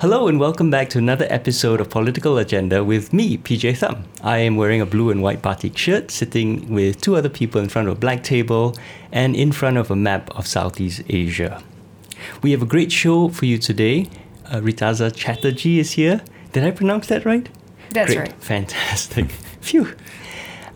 [0.00, 4.04] Hello and welcome back to another episode of Political Agenda with me, PJ Thum.
[4.22, 7.68] I am wearing a blue and white batik shirt, sitting with two other people in
[7.70, 8.76] front of a black table
[9.10, 11.62] and in front of a map of Southeast Asia.
[12.42, 14.08] We have a great show for you today.
[14.44, 16.20] Uh, Reetaza Chatterjee is here.
[16.52, 17.48] Did I pronounce that right?
[17.90, 18.18] That's Great.
[18.18, 18.42] right.
[18.42, 19.30] Fantastic.
[19.62, 19.94] Phew.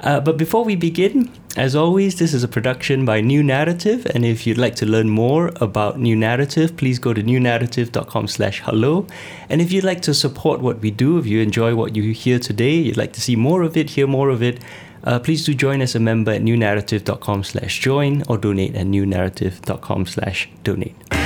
[0.01, 4.25] Uh, but before we begin, as always, this is a production by New Naratif, and
[4.25, 9.07] if you'd like to learn more about New Naratif, please go to newnaratif.com slash hello.
[9.49, 12.39] And if you'd like to support what we do, if you enjoy what you hear
[12.39, 14.61] today, you'd like to see more of it, hear more of it,
[15.05, 20.07] uh, please do join as a member at newnaratif.com slash join or donate at newnaratif.com
[20.07, 21.20] slash donate.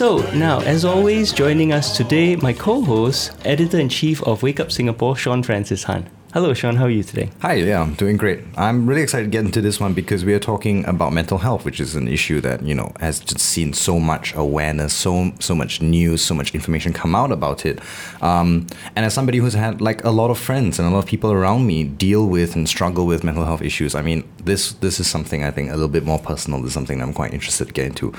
[0.00, 4.58] So, now, as always, joining us today, my co host, editor in chief of Wake
[4.58, 6.08] Up Singapore, Sean Francis Han.
[6.32, 7.28] Hello, Sean, how are you today?
[7.42, 8.40] Hi, yeah, I'm doing great.
[8.56, 11.66] I'm really excited to get into this one because we are talking about mental health,
[11.66, 15.54] which is an issue that you know has just seen so much awareness, so so
[15.54, 17.78] much news, so much information come out about it.
[18.22, 21.06] Um, and as somebody who's had like a lot of friends and a lot of
[21.06, 24.98] people around me deal with and struggle with mental health issues, I mean, this this
[24.98, 26.62] is something I think a little bit more personal.
[26.62, 28.14] This is something I'm quite interested to get into.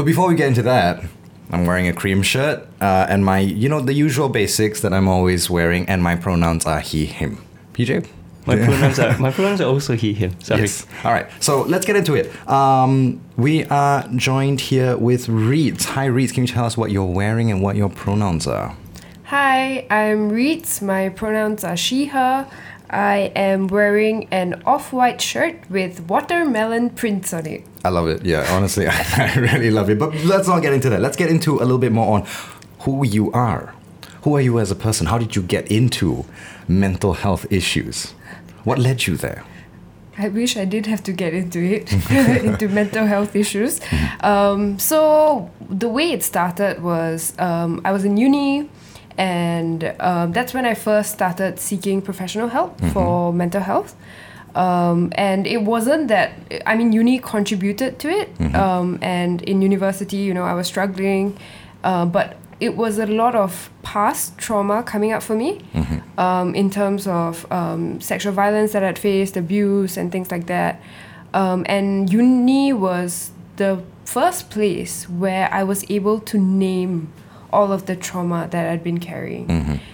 [0.00, 1.04] But before we get into that,
[1.50, 5.08] I'm wearing a cream shirt uh, and my, you know, the usual basics that I'm
[5.08, 7.44] always wearing, and my pronouns are he, him.
[7.74, 8.08] PJ?
[8.46, 10.40] My pronouns are my pronouns are also he, him.
[10.40, 10.62] Sorry.
[10.62, 10.86] Yes.
[11.04, 11.28] All right.
[11.38, 12.32] So let's get into it.
[12.48, 15.84] Um, we are joined here with Reeds.
[15.84, 16.32] Hi, Reeds.
[16.32, 18.74] Can you tell us what you're wearing and what your pronouns are?
[19.24, 20.80] Hi, I'm Reeds.
[20.80, 22.50] My pronouns are she, her.
[22.90, 27.64] I am wearing an off white shirt with watermelon prints on it.
[27.84, 28.24] I love it.
[28.24, 29.98] Yeah, honestly, I really love it.
[29.98, 31.00] But let's not get into that.
[31.00, 32.26] Let's get into a little bit more on
[32.80, 33.74] who you are.
[34.22, 35.06] Who are you as a person?
[35.06, 36.24] How did you get into
[36.66, 38.12] mental health issues?
[38.64, 39.44] What led you there?
[40.18, 41.92] I wish I did have to get into it,
[42.44, 43.80] into mental health issues.
[44.20, 48.68] Um, so, the way it started was um, I was in uni,
[49.20, 53.94] and um, that's when I first started seeking professional help for mental health.
[54.54, 56.32] Um, and it wasn't that,
[56.64, 58.30] I mean, uni contributed to it.
[58.54, 61.36] Um, and in university, you know, I was struggling,
[61.84, 65.60] uh, but it was a lot of past trauma coming up for me
[66.16, 70.80] um, in terms of um, sexual violence that I'd faced, abuse, and things like that.
[71.34, 77.12] Um, and uni was the first place where I was able to name
[77.52, 79.50] all of the trauma that I'd been carrying.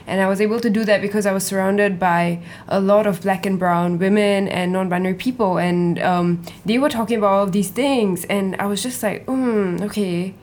[0.07, 3.23] And I was able to do that because I was surrounded by a lot of
[3.23, 5.59] black and brown women and non binary people.
[5.59, 8.25] And um, they were talking about all of these things.
[8.27, 10.35] And I was just like, hmm, okay,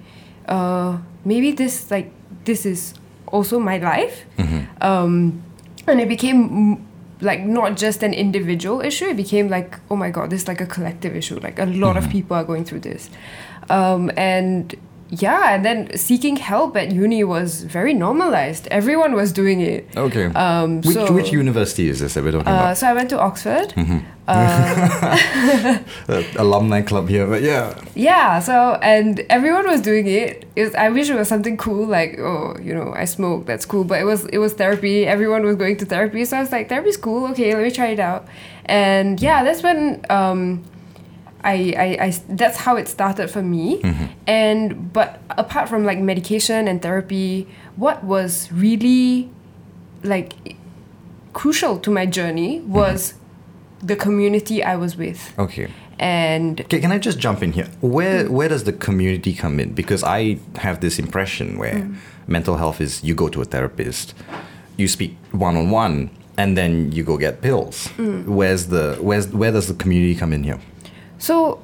[0.47, 2.11] uh, maybe this, like,
[2.45, 2.93] this is
[3.27, 4.25] also my life.
[4.81, 5.43] Um,
[5.87, 6.85] and it became mm,
[7.21, 10.59] like not just an individual issue it became like oh my god this is like
[10.61, 13.09] a collective issue like a lot of people are going through this
[13.69, 14.75] um, and
[15.21, 18.67] yeah and then seeking help at uni was very normalized.
[18.67, 19.87] Everyone was doing it.
[19.95, 20.25] Okay.
[20.25, 22.77] Um, which, so- which university is this that we're talking uh, about?
[22.77, 23.73] so i went to oxford.
[24.25, 25.17] Uh,
[26.37, 27.77] alumni club here, but yeah.
[27.93, 30.45] yeah so and everyone was doing it.
[30.55, 33.65] it was, i wish it was something cool like oh you know i smoke that's
[33.65, 33.83] cool.
[33.83, 35.05] But it was it was therapy.
[35.05, 36.23] Everyone was going to therapy.
[36.23, 37.27] So i was like therapy's cool.
[37.31, 38.25] Okay let me try it out.
[38.65, 40.63] And yeah that's when um
[41.43, 44.05] I, I, I that's how it started for me mm-hmm.
[44.27, 49.29] and but apart from like medication and therapy what was really
[50.03, 50.55] like
[51.33, 52.71] crucial to my journey mm-hmm.
[52.71, 53.15] was
[53.81, 55.69] the community i was with Okay.
[55.99, 57.67] and Okay, can I just jump in here?
[57.81, 58.33] Where mm-hmm.
[58.33, 59.73] where does the community come in?
[59.73, 61.89] Because I have this impression where
[62.27, 64.13] mental health is you go to a therapist,
[64.77, 67.89] you speak one on one, and then you go get pills.
[67.97, 68.25] Mm.
[68.25, 70.59] Where's the where's where does the community come in here?
[71.23, 71.61] So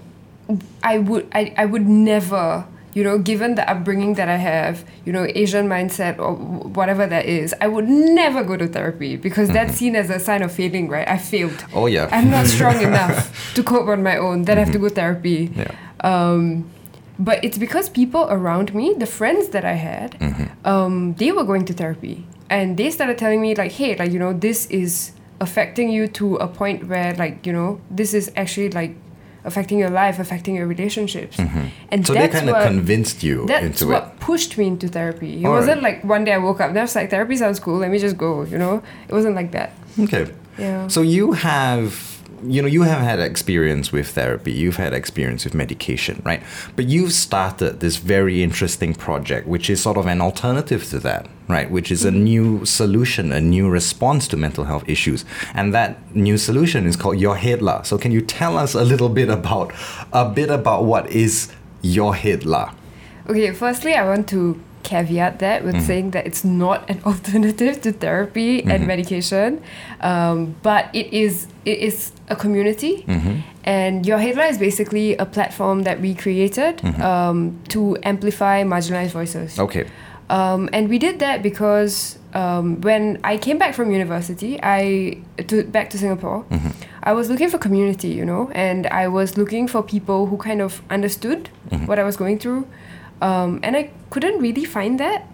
[0.81, 5.11] I would I, I would never, you know, given the upbringing that I have, you
[5.11, 9.75] know, Asian mindset or whatever that is, I would never go to therapy because that's
[9.75, 11.05] seen as a sign of failing, right?
[11.05, 11.65] I failed.
[11.73, 12.07] Oh yeah.
[12.09, 14.43] I'm not strong enough to cope on my own.
[14.43, 15.51] Then I have to go therapy.
[15.53, 15.75] Yeah.
[15.99, 16.71] Um,
[17.19, 20.15] but it's because people around me, the friends that I had,
[20.63, 24.19] um, they were going to therapy, and they started telling me like, "Hey, like you
[24.19, 25.11] know, this is
[25.41, 28.95] affecting you to a point where like you know, this is actually like
[29.43, 31.65] affecting your life, affecting your relationships." Mm-hmm.
[31.91, 34.19] And So they kind of convinced you that's into what it.
[34.19, 35.41] pushed me into therapy.
[35.41, 35.59] It Alright.
[35.59, 37.77] wasn't like one day I woke up and I was like, therapy sounds cool.
[37.77, 38.43] Let me just go.
[38.43, 39.73] You know, it wasn't like that.
[39.99, 40.31] Okay.
[40.57, 40.87] Yeah.
[40.87, 42.08] So you have
[42.43, 46.41] you know, you have had experience with therapy, you've had experience with medication, right?
[46.75, 51.27] But you've started this very interesting project, which is sort of an alternative to that,
[51.47, 51.69] right?
[51.69, 52.23] Which is a mm-hmm.
[52.23, 55.25] new solution, a new response to mental health issues.
[55.53, 57.83] And that new solution is called Your Head Lah.
[57.83, 59.73] So can you tell us a little bit about
[60.13, 61.51] a bit about what is
[61.81, 62.73] Your Head Lah?
[63.27, 67.91] Okay, firstly, I want to caveat that with saying that it's not an alternative to
[67.91, 69.61] therapy and medication,
[70.01, 73.05] um, but it is it is a community,
[73.63, 79.11] and Your Head Lah is basically a platform that we created um, to amplify marginalized
[79.11, 79.59] voices.
[79.59, 79.85] Okay.
[80.29, 85.17] Um, and we did that because um, when I came back from university, I
[85.47, 86.45] to back to Singapore,
[87.01, 90.61] I was looking for community, you know, and I was looking for people who kind
[90.61, 91.49] of understood
[91.85, 92.67] what I was going through,
[93.21, 95.27] um, and I couldn't really find that.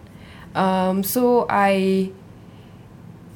[0.56, 2.12] Um, so I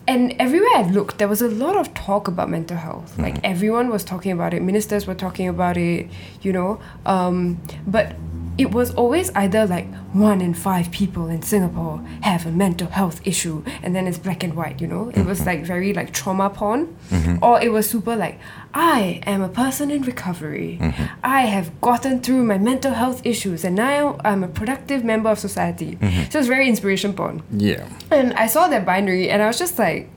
[0.09, 3.15] and everywhere I looked, there was a lot of talk about mental health.
[3.19, 4.63] Like everyone was talking about it.
[4.63, 6.07] Ministers were talking about it,
[6.41, 6.81] you know.
[7.05, 8.15] Um, but
[8.59, 13.25] it was always either like one in five people in Singapore have a mental health
[13.25, 15.09] issue, and then it's black and white, you know.
[15.09, 15.47] It was mm-hmm.
[15.47, 17.43] like very like trauma porn, mm-hmm.
[17.43, 18.39] or it was super like
[18.73, 20.77] I am a person in recovery.
[20.81, 21.03] Mm-hmm.
[21.23, 25.39] I have gotten through my mental health issues, and now I'm a productive member of
[25.39, 25.97] society.
[26.29, 27.41] So it's very inspiration porn.
[27.51, 27.87] Yeah.
[28.11, 30.09] And I saw that binary and I was just like,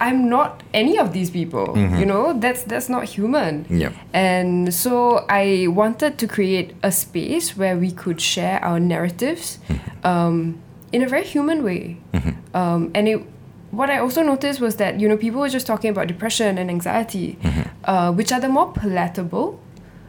[0.00, 1.74] I'm not any of these people.
[1.76, 3.66] You know, that's that's not human.
[3.68, 3.92] Yeah.
[4.12, 9.58] And so I wanted to create a space where we could share our narratives
[10.04, 10.60] um,
[10.92, 11.98] in a very human way.
[12.54, 13.22] Um, and it
[13.70, 16.70] what I also noticed was that you know people were just talking about depression and
[16.70, 17.38] anxiety,
[17.84, 19.58] uh, which are the more palatable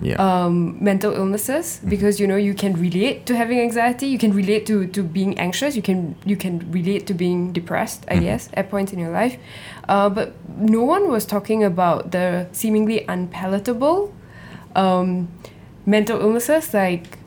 [0.01, 0.15] Yeah.
[0.19, 4.65] um, mental illnesses because you know you can relate to having anxiety you can relate
[4.65, 8.69] to, to being anxious you can you can relate to being depressed i guess at
[8.69, 9.37] points in your life
[9.87, 14.13] uh, but no one was talking about the seemingly unpalatable
[14.75, 15.29] um,
[15.85, 17.19] mental illnesses like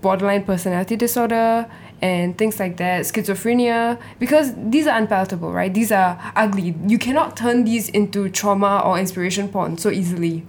[0.00, 1.66] borderline personality disorder
[2.00, 5.74] and things like that, schizophrenia, because these are unpalatable, right?
[5.74, 6.76] These are ugly.
[6.86, 10.46] You cannot turn these into trauma or inspiration porn so easily.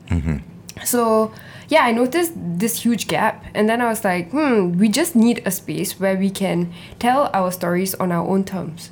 [0.83, 1.31] So,
[1.67, 5.41] yeah, I noticed this huge gap, and then I was like, hmm, we just need
[5.45, 8.91] a space where we can tell our stories on our own terms.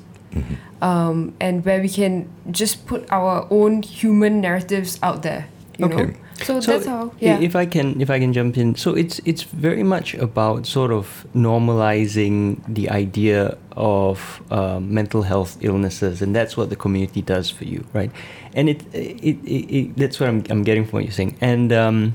[0.80, 5.48] Um, and where we can just put our own human narratives out there.
[5.78, 6.04] You Okay.
[6.06, 6.12] Know?
[6.42, 7.12] So, So that's how.
[7.20, 7.38] Yeah.
[7.40, 10.92] if I can if I can jump in, so it's it's very much about sort
[10.92, 17.50] of normalizing the idea of um, mental health illnesses, and that's what the community does
[17.50, 18.10] for you, right?
[18.54, 21.72] And it it, it, it that's what I'm I'm getting from what you're saying, and
[21.72, 22.14] um,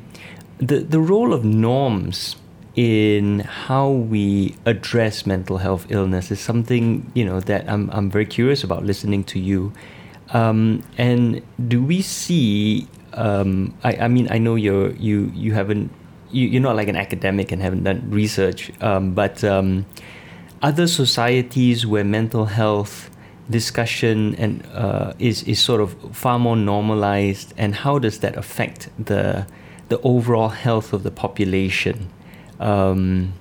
[0.57, 2.35] the the role of norms
[2.75, 8.25] in how we address mental health illness is something you know that I'm I'm very
[8.25, 9.71] curious about listening to you.
[10.33, 12.87] Um, and do we see?
[13.13, 15.91] Um, I, I mean, I know you're you you haven't
[16.31, 19.85] you, you're not like an academic and haven't done research, um, but um,
[20.61, 23.09] other societies where mental health
[23.49, 28.89] discussion and uh, is is sort of far more normalized, and how does that affect
[29.03, 29.45] the
[29.89, 32.09] the overall health of the population?
[32.59, 33.33] Um,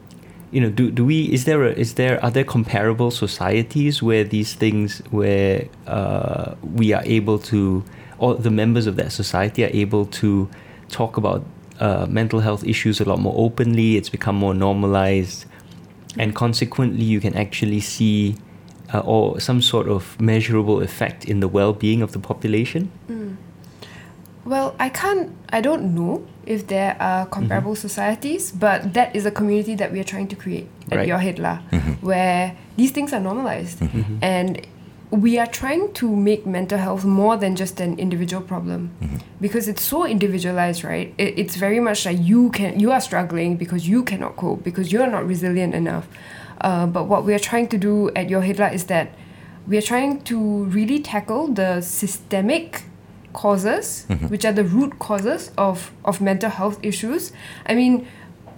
[0.50, 4.22] you know, do, do we is there a, is there are there comparable societies where
[4.22, 7.84] these things where uh, we are able to
[8.22, 10.48] or the members of that society are able to
[10.88, 11.44] talk about
[11.80, 13.96] uh, mental health issues a lot more openly.
[13.98, 15.44] It's become more normalized,
[16.16, 18.36] and consequently, you can actually see
[18.94, 22.90] uh, or some sort of measurable effect in the well-being of the population.
[24.44, 29.30] Well, I can't, I don't know if there are comparable societies, but that is a
[29.30, 31.08] community that we are trying to create at Right.
[31.08, 31.58] Your Head Lah,
[32.00, 33.78] where these things are normalized.
[34.20, 34.66] And
[35.12, 38.90] we are trying to make mental health more than just an individual problem.
[39.40, 41.14] Because it's so individualized right?
[41.18, 44.90] It, it's very much like you can you are struggling because you cannot cope because
[44.90, 46.08] you're not resilient enough.
[46.60, 49.14] Uh, but what we are trying to do at your Head Lah is that
[49.66, 52.84] we are trying to really tackle the systemic
[53.32, 57.32] causes which are the root causes of of mental health issues.
[57.66, 58.06] I mean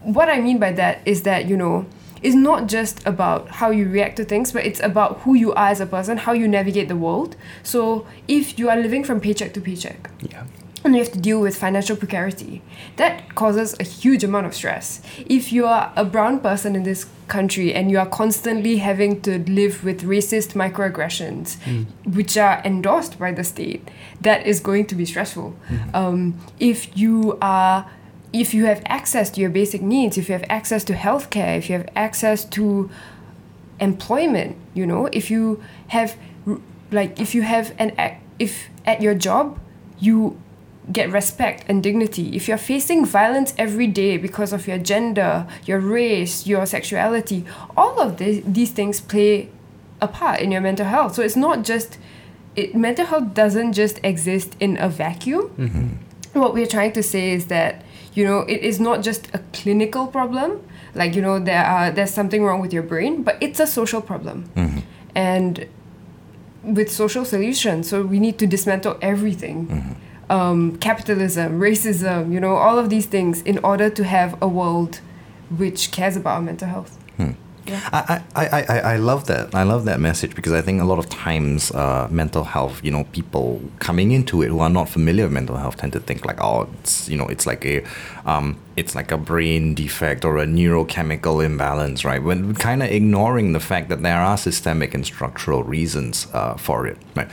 [0.05, 1.87] what i mean by that is that you know
[2.25, 5.69] it's not just about how you react to things, but it's about who you are
[5.69, 7.37] as a person, how you navigate the world.
[7.63, 10.45] So if you are living from paycheck to paycheck, Yeah.
[10.85, 12.63] and you have to deal with financial precarity,
[12.97, 15.01] that causes a huge amount of stress.
[15.39, 19.33] If you are a brown person in this country and you are constantly having to
[19.61, 21.57] live with racist microaggressions,
[22.17, 23.83] which are endorsed by the state,
[24.21, 25.55] that is going to be stressful.
[25.95, 27.87] Um, if you are
[28.35, 31.71] if you have access to your basic needs, if you have access to healthcare, if
[31.71, 32.91] you have access to
[33.79, 36.17] employment, you know, if you have
[36.91, 37.93] like if you have an
[38.41, 39.61] if at your job
[40.01, 40.37] you
[40.91, 45.79] get respect and dignity, if you're facing violence every day because of your gender, your
[45.79, 47.45] race, your sexuality,
[47.77, 49.49] all of this, these things play
[50.01, 51.15] a part in your mental health.
[51.15, 51.99] So it's not just
[52.57, 55.51] it, mental health doesn't just exist in a vacuum.
[55.51, 56.41] Mm-hmm.
[56.41, 57.84] What we're trying to say is that
[58.15, 60.61] you know it is not just a clinical problem.
[60.95, 64.01] Like you know there are there's something wrong with your brain, but it's a social
[64.01, 64.45] problem.
[65.15, 65.67] And
[66.63, 69.97] with social solutions, so we need to dismantle everything.
[70.31, 75.01] Um, capitalism, racism, you know, all of these things in order to have a world
[75.59, 76.97] which cares about our mental health.
[77.67, 79.55] I, I, I I love that.
[79.55, 82.91] I love that message because I think a lot of times uh, mental health, you
[82.91, 86.25] know, people coming into it who are not familiar with mental health tend to think
[86.25, 87.85] like, oh, it's you know, it's like a,
[88.27, 92.23] um, it's like a brain defect or a neurochemical imbalance, right?
[92.23, 96.87] When kind of ignoring the fact that there are systemic and structural reasons uh, for
[96.87, 97.29] it, right?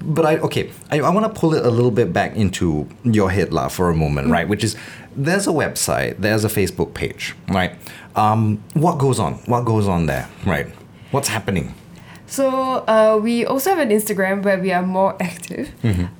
[0.00, 3.30] But I okay, I, I want to pull it a little bit back into your
[3.30, 4.48] head lah for a moment, right?
[4.48, 4.76] Which is
[5.16, 7.72] there's a website, there's a Facebook page, right?
[8.14, 9.34] Um, what goes on?
[9.46, 10.66] What goes on there, right?
[11.10, 11.74] What's happening?
[12.26, 15.70] So uh, we also have an Instagram where we are more active.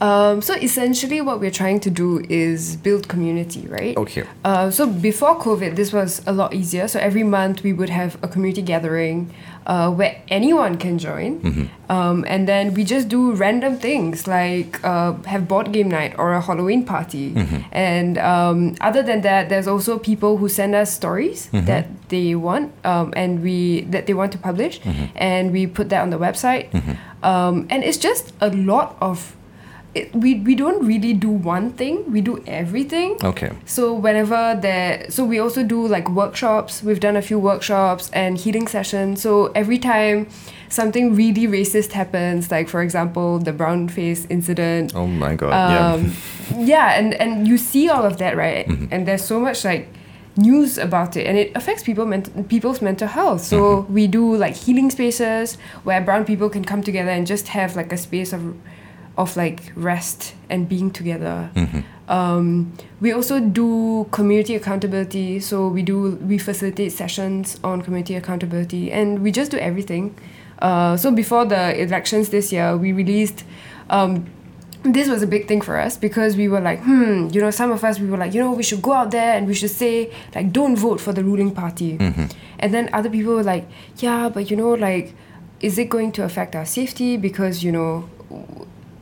[0.00, 3.96] Um, so essentially, what we're trying to do is build community, right?
[3.96, 4.24] Okay.
[4.44, 6.88] Uh, so before COVID, this was a lot easier.
[6.88, 9.34] So every month we would have a community gathering
[9.66, 11.42] uh, where anyone can join,
[11.90, 16.32] um, and then we just do random things like uh, have board game night or
[16.32, 17.34] a Halloween party.
[17.72, 22.72] And um, other than that, there's also people who send us stories that they want,
[22.84, 24.80] um, and we that they want to publish,
[25.16, 26.70] and we put that on the website.
[27.22, 29.35] Um, and it's just a lot of.
[29.96, 33.50] It, we, we don't really do one thing we do everything Okay.
[33.64, 36.82] so whenever there, so we also do like workshops.
[36.82, 39.22] We've done a few workshops and healing sessions.
[39.22, 40.28] So every time
[40.68, 45.52] something really racist happens, like for example the brown face incident, Oh my god.
[45.54, 46.12] um,
[46.72, 48.66] yeah, and and you see all of that, right?
[48.92, 49.88] And there's so much like
[50.36, 53.40] news about it, and it affects people ment- people's mental health.
[53.42, 57.76] So we do like healing spaces where brown people can come together and just have
[57.80, 58.42] like a space of
[59.16, 61.50] of like rest and being together.
[62.08, 65.40] Um, we also do community accountability.
[65.40, 70.14] So we do we facilitate sessions on community accountability, and we just do everything.
[70.60, 73.44] Uh, so before the elections this year, we released.
[73.90, 74.26] Um,
[74.82, 77.72] this was a big thing for us because we were like, hmm, you know, some
[77.72, 79.70] of us we were like, you know, we should go out there and we should
[79.70, 81.96] say like, don't vote for the ruling party,
[82.60, 85.12] and then other people were like, yeah, but you know, like,
[85.60, 88.08] is it going to affect our safety because you know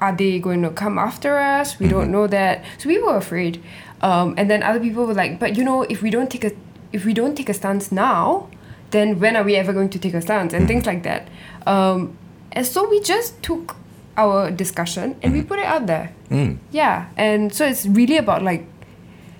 [0.04, 1.78] are they going to come after us?
[1.78, 2.62] We don't know that.
[2.78, 3.62] So we were afraid.
[4.02, 6.52] Um, and then other people were like, but you know, if we don't take a
[6.92, 8.48] if we don't take a stance now,
[8.90, 10.52] then when are we ever going to take a stance?
[10.52, 11.26] And things like that.
[11.66, 12.16] Um,
[12.52, 13.76] and so we just took
[14.16, 16.12] our discussion and we put it out there.
[16.30, 16.58] Mm.
[16.70, 17.08] Yeah.
[17.16, 18.66] And so it's really about like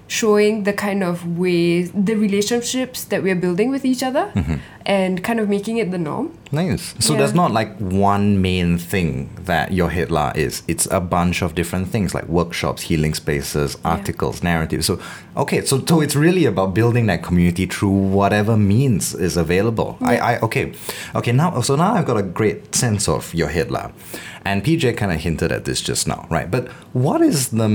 [0.09, 4.33] showing the kind of ways the relationships that we're building with each other
[4.87, 6.31] and kind of making it the norm.
[6.53, 6.95] Nice.
[6.99, 7.19] So Yeah.
[7.21, 10.63] there's not like one main thing that your Head Lah is.
[10.69, 14.87] It's a bunch of different things like workshops, healing spaces, articles, narratives.
[14.87, 14.99] So
[15.37, 19.97] okay, so so it's really about building that community through whatever means is available.
[20.01, 20.73] I, I okay.
[21.15, 23.91] Okay, now so now I've got a great sense of your Head Lah.
[24.47, 26.51] And PJ kind of hinted at this just now, right?
[26.51, 27.69] But what is the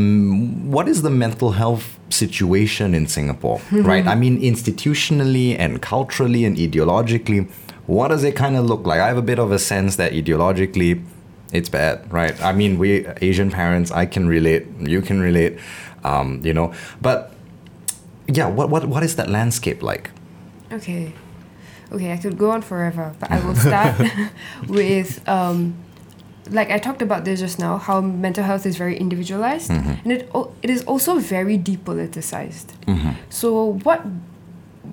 [0.76, 4.06] what is the mental health situation in Singapore, right?
[4.06, 6.99] I mean, institutionally and culturally and ideologically,
[7.88, 9.00] what does it kind of look like?
[9.00, 11.04] I have a bit of a sense that ideologically,
[11.52, 12.40] it's bad, right?
[12.44, 15.58] I mean, we Asian parents, I can relate, you can relate,
[16.04, 17.34] um, you know, but
[18.28, 20.12] yeah, what what what is that landscape like?
[20.72, 21.14] Okay.
[21.92, 24.00] Okay, I could go on forever, but I will start
[24.68, 25.74] with um,
[26.52, 30.30] like I talked about this just now, how mental health is very individualized and it
[30.62, 32.68] it is also very depoliticized.
[33.30, 34.06] So what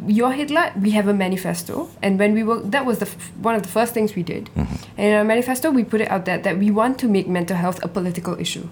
[0.06, 3.32] your Head Lah, we have a manifesto, and when we were that was the f-
[3.40, 4.50] one of the first things we did.
[4.56, 7.56] And in our manifesto, we put it out there that we want to make mental
[7.56, 8.68] health a political issue.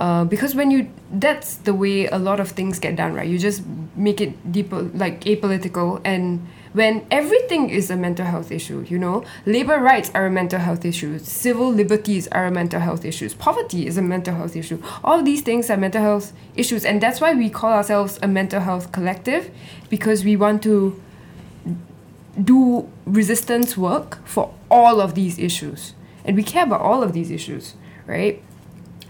[0.00, 3.36] Uh, because when you that's the way a lot of things get done right you
[3.36, 3.62] just
[3.96, 9.24] make it deep like apolitical and when everything is a mental health issue you know
[9.46, 13.86] labor rights are a mental health issue civil liberties are a mental health issues poverty
[13.86, 14.80] is a mental health issue.
[15.04, 18.60] All these things are mental health issues and that's why we call ourselves a mental
[18.60, 19.50] health collective
[19.88, 21.00] because we want to
[22.42, 25.94] do resistance work for all of these issues.
[26.24, 27.74] And we care about all of these issues
[28.06, 28.42] right?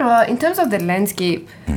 [0.01, 1.49] Uh, in terms of the landscape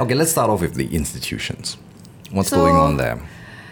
[0.00, 1.76] Okay, let's start off with the institutions.
[2.34, 3.18] What's So- going on there?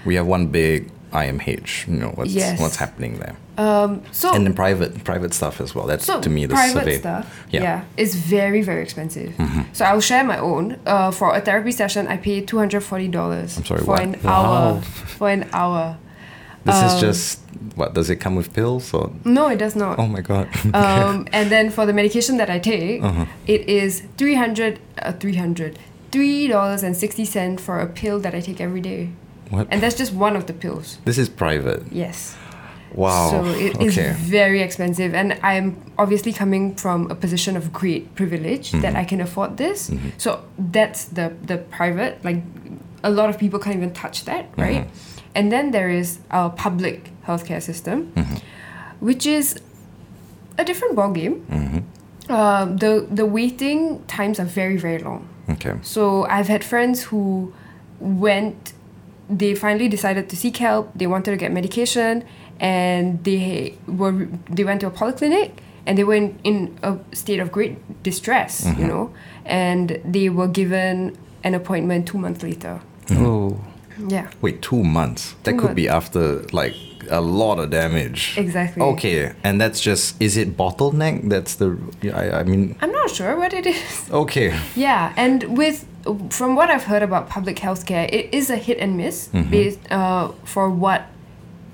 [0.06, 1.86] We have one big IMH?
[1.88, 2.58] You know, what's Yes.
[2.60, 3.36] what's happening there?
[3.58, 5.86] Um, so and then private private stuff as well.
[5.86, 6.98] That's so to me the private survey.
[6.98, 7.60] stuff, Yeah.
[7.60, 7.64] Mm-hmm.
[7.98, 8.02] yeah.
[8.04, 9.30] is very very expensive.
[9.74, 10.64] So I'll share my own.
[10.86, 13.58] Uh, for a therapy session, I pay two hundred forty dollars.
[13.58, 14.00] I'm sorry, for what?
[14.02, 14.42] an Wow.
[14.44, 14.80] hour.
[15.18, 15.96] For an hour.
[16.64, 17.40] This Um, is just
[17.74, 19.10] what does it come with pills or?
[19.24, 19.98] No, it does not.
[19.98, 20.46] Oh my god.
[20.74, 23.26] um, and then for the medication that I take, Uh-huh.
[23.46, 25.78] it is 300 uh, 300
[26.12, 29.08] three dollars and sixty cent for a pill that I take every day,
[29.50, 29.66] what?
[29.70, 30.98] and that's just one of the pills.
[31.04, 31.82] this is private.
[31.90, 32.36] Yes.
[32.94, 33.30] Wow.
[33.30, 34.12] So it is okay.
[34.18, 38.82] very expensive, and I'm obviously coming from a position of great privilege Mm-hmm.
[38.82, 39.90] that I can afford this.
[40.18, 42.22] So that's the the private.
[42.22, 42.42] Like
[43.02, 44.60] a lot of people can't even touch that, Mm-hmm.
[44.62, 44.84] right?
[45.34, 48.36] And then there is our public healthcare system, Mm-hmm.
[49.00, 49.56] which is
[50.58, 51.40] a different ballgame.
[51.48, 52.32] Mm-hmm.
[52.32, 55.24] Um, the the waiting times are very very long.
[55.48, 55.74] Okay.
[55.82, 57.52] So I've had friends who
[58.00, 58.72] went,
[59.28, 60.90] they finally decided to seek help.
[60.94, 62.24] They wanted to get medication,
[62.60, 65.52] and they were they went to a polyclinic,
[65.86, 68.86] and they were in, in a state of great distress, you mm-hmm.
[68.86, 72.80] know, and they were given an appointment two months later.
[73.06, 73.26] Mm-hmm.
[73.26, 73.64] Oh.
[74.08, 75.34] Yeah, Wait, two months.
[75.42, 76.74] That Two could be after like
[77.10, 78.34] a lot of damage.
[78.36, 78.82] exactly.
[78.82, 81.28] Okay, and that's just is it bottleneck?
[81.28, 84.10] That's the yeah, I, I mean I'm not sure what it is.
[84.10, 84.58] okay.
[84.76, 85.86] Yeah, and with
[86.30, 89.50] from what I've heard about public healthcare, it is a hit and miss mm-hmm.
[89.50, 91.06] based uh, for what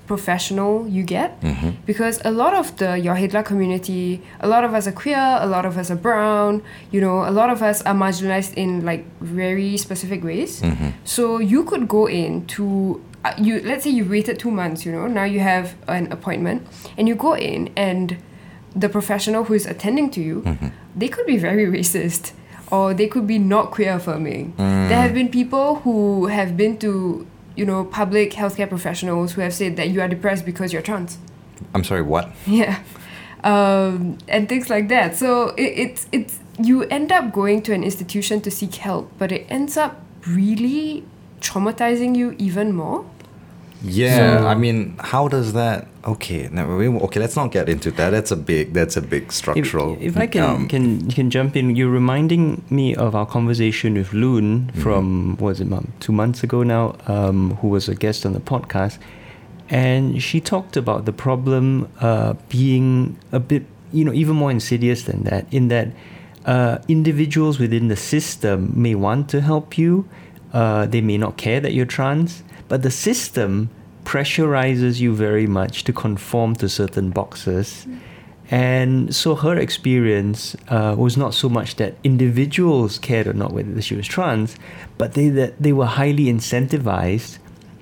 [0.09, 1.69] professional you get mm-hmm.
[1.85, 5.25] because a lot of the Your Head Lah community, a lot of us are queer,
[5.39, 8.83] a lot of us are brown, you know, a lot of us are marginalized in
[8.83, 10.61] like very specific ways.
[10.61, 10.89] Mm-hmm.
[11.05, 14.91] So you could go in to uh, you let's say you waited 2 months, you
[14.91, 18.17] know, now you have an appointment and you go in and
[18.75, 20.43] the professional who is attending to you,
[20.95, 22.33] they could be very racist
[22.71, 24.53] or they could be not queer affirming.
[24.57, 29.53] There have been people who have been to, you know, public healthcare professionals who have
[29.53, 31.17] said that you are depressed because you're trans.
[31.73, 32.31] I'm sorry, what?
[32.45, 32.83] Yeah.
[33.43, 35.15] Um, and things like that.
[35.15, 39.31] So it, it's it's you end up going to an institution to seek help, but
[39.31, 41.05] it ends up really
[41.41, 43.05] traumatizing you even more.
[43.81, 45.87] Yeah, So- I mean, how does that?
[46.05, 47.19] Okay, no, we, okay.
[47.19, 48.09] Let's not get into that.
[48.09, 48.73] That's a big.
[48.73, 49.97] That's a big structural.
[50.01, 54.11] if I can, um, can can jump in, you're reminding me of our conversation with
[54.13, 54.81] Loon Mm-hmm.
[54.81, 58.33] from what was it, Mom, two months ago now, um, who was a guest on
[58.33, 58.97] the podcast,
[59.69, 65.03] and she talked about the problem uh, being a bit, you know, even more insidious
[65.03, 65.45] than that.
[65.51, 65.87] In that,
[66.45, 70.05] uh, individuals within the system may want to help you,
[70.53, 73.69] uh, they may not care that you're trans, but the system
[74.03, 77.85] pressurizes you very much to conform to certain boxes.
[78.51, 83.79] And so her experience uh, was not so much that individuals cared or not whether
[83.81, 84.55] she was trans,
[84.97, 87.37] but they that they were highly incentivized,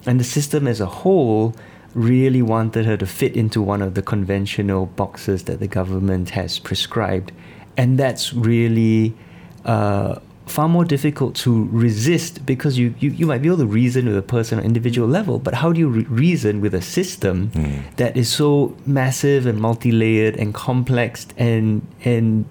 [0.05, 1.55] and the system as a whole
[1.93, 6.59] really wanted her to fit into one of the conventional boxes that the government has
[6.59, 7.31] prescribed,
[7.77, 9.15] and that's really
[9.63, 14.05] uh, far more difficult to resist because you, you, you might be able to reason
[14.07, 17.51] with a person on individual level, but how do you re- reason with a system
[17.97, 22.45] that is so massive and multi-layered and complex and and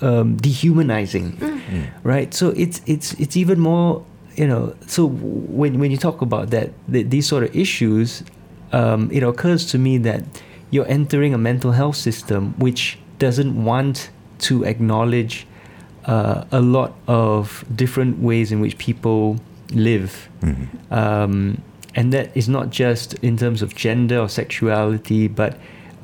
[0.00, 1.36] um, dehumanizing,
[2.02, 2.32] right?
[2.34, 4.04] So it's it's it's even more
[4.36, 4.74] you know.
[4.86, 8.22] So when when you talk about that th- these sort of issues,
[8.72, 10.22] um, it occurs to me that
[10.70, 15.46] you're entering a mental health system which doesn't want to acknowledge
[16.08, 19.38] uh, a lot of different ways in which people
[19.72, 20.28] live.
[20.90, 21.62] Um,
[21.94, 25.58] and that is not just in terms of gender or sexuality, but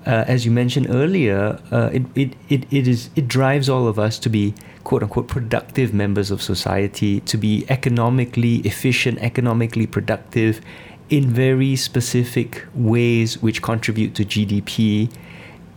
[0.07, 3.99] uh, as you mentioned earlier, uh, it, it, it, it, is, it drives all of
[3.99, 10.61] us to be quote unquote productive members of society, to be economically efficient, economically productive
[11.09, 15.11] in very specific ways which contribute to GDP.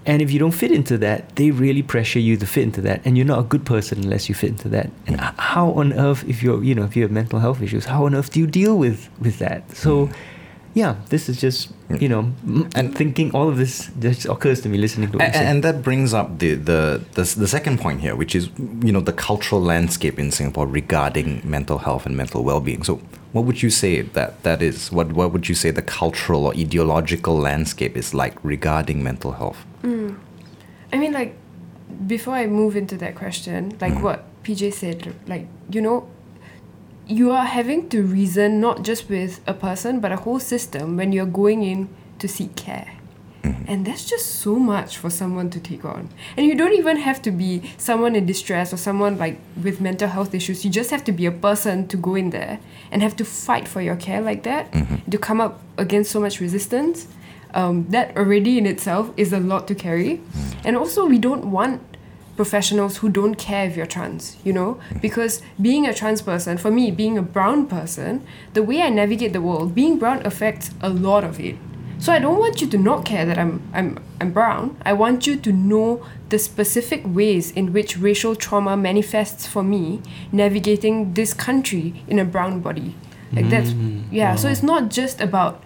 [0.07, 3.01] And if you don't fit into that, they really pressure you to fit into that,
[3.03, 4.89] and you're not a good person unless you fit into that.
[5.05, 8.05] And how on earth, if you're, you know, if you have mental health issues, how
[8.05, 9.69] on earth do you deal with with that?
[9.75, 10.13] So, hmm.
[10.77, 11.99] Yeah, this is just, mm.
[11.99, 12.31] you know,
[12.75, 15.45] And- thinking all of this just occurs to me listening to what and, you say.
[15.47, 18.49] and that brings up the, the, the, the second point here, which is
[18.85, 22.83] you know the cultural landscape in Singapore regarding mental health and mental well-being.
[22.83, 23.01] So,
[23.33, 24.91] what would you say that that is?
[24.91, 29.65] What what would you say the cultural or ideological landscape is like regarding mental health?
[29.81, 30.19] Mm.
[30.93, 31.35] I mean, like,
[32.05, 34.03] before I move into that question, like mm.
[34.03, 36.07] what PJ said, like, you know,
[37.07, 41.11] you are having to reason not just with a person, but a whole system when
[41.11, 41.89] you're going in
[42.19, 42.93] to seek care.
[43.43, 43.63] Mm-hmm.
[43.67, 46.09] And that's just so much for someone to take on.
[46.35, 50.09] And you don't even have to be someone in distress or someone like with mental
[50.09, 50.65] health issues.
[50.65, 52.59] You just have to be a person to go in there
[52.91, 55.09] and have to fight for your care like that, mm-hmm.
[55.09, 57.07] to come up against so much resistance.
[57.53, 60.17] Um, that already in itself is a lot to carry.
[60.17, 60.67] Mm-hmm.
[60.67, 61.81] And also, we don't want
[62.37, 64.79] professionals who don't care if you're trans, you know?
[65.01, 69.33] Because being a trans person, for me, being a brown person, the way I navigate
[69.33, 71.57] the world, being brown affects a lot of it.
[71.99, 74.77] So I don't want you to not care that I'm I'm I'm brown.
[74.85, 80.01] I want you to know the specific ways in which racial trauma manifests for me
[80.31, 82.95] navigating this country in a brown body.
[83.33, 84.03] Like that's mm.
[84.11, 85.63] yeah, so it's not just about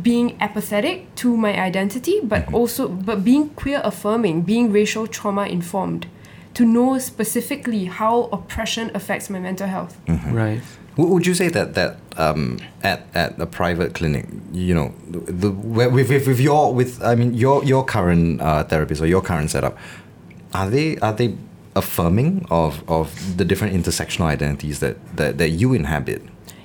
[0.00, 6.06] being apathetic to my identity, but also but being queer affirming, being racial trauma informed,
[6.54, 9.98] to know specifically how oppression affects my mental health.
[10.08, 10.60] Right.
[10.96, 15.32] W- Would you say that that um, at at a private clinic, you know, the,
[15.32, 19.22] the with, with with your with I mean your your current uh, therapist or your
[19.22, 19.76] current setup,
[20.54, 21.36] are they are they
[21.76, 26.22] affirming of of the different intersectional identities that that, that you inhabit?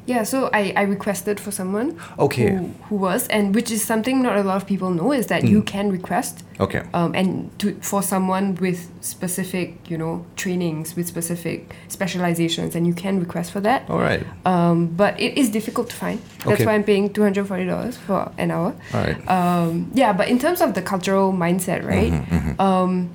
[0.08, 2.52] Yeah, so I, I requested for someone Okay.
[2.52, 5.44] who, who was, and which is something not a lot of people know is that
[5.46, 6.44] you can request.
[6.60, 6.84] Okay.
[6.94, 12.94] Um, and to for someone with specific, you know, trainings with specific specializations, and you
[12.94, 13.90] can request for that.
[13.90, 14.24] All right.
[14.46, 16.20] Um, but it is difficult to find.
[16.46, 16.66] That's Okay.
[16.66, 18.76] why I'm paying two hundred forty dollars for an hour.
[18.94, 19.18] All right.
[19.28, 22.14] Um, yeah, but in terms of the cultural mindset, right?
[22.60, 23.10] Um,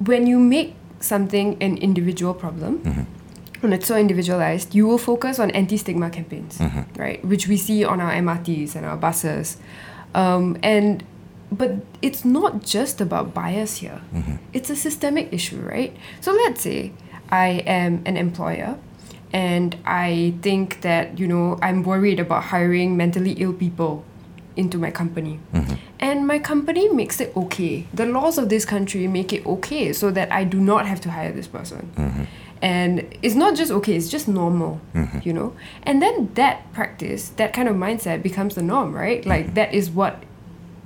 [0.00, 3.06] when you make something an individual problem,
[3.64, 6.82] when it's so individualized, you will focus on anti-stigma campaigns, mm-hmm.
[7.00, 7.24] right?
[7.24, 9.56] Which we see on our MRTs and our buses,
[10.14, 11.02] um, and
[11.50, 11.72] but
[12.02, 14.00] it's not just about bias here.
[14.12, 14.36] Mm-hmm.
[14.52, 15.96] It's a systemic issue, right?
[16.20, 16.92] So let's say
[17.30, 18.78] I am an employer
[19.32, 24.04] and I think that, you know, I'm worried about hiring mentally ill people
[24.56, 25.38] into my company.
[25.52, 25.74] Mm-hmm.
[26.00, 27.86] And my company makes it okay.
[27.92, 31.10] The laws of this country make it okay so that I do not have to
[31.10, 31.92] hire this person.
[32.64, 35.18] And it's not just okay, it's just normal, mm-hmm.
[35.22, 35.54] you know?
[35.82, 39.20] And then that practice, that kind of mindset becomes the norm, right?
[39.20, 39.28] Mm-hmm.
[39.28, 40.22] Like that is what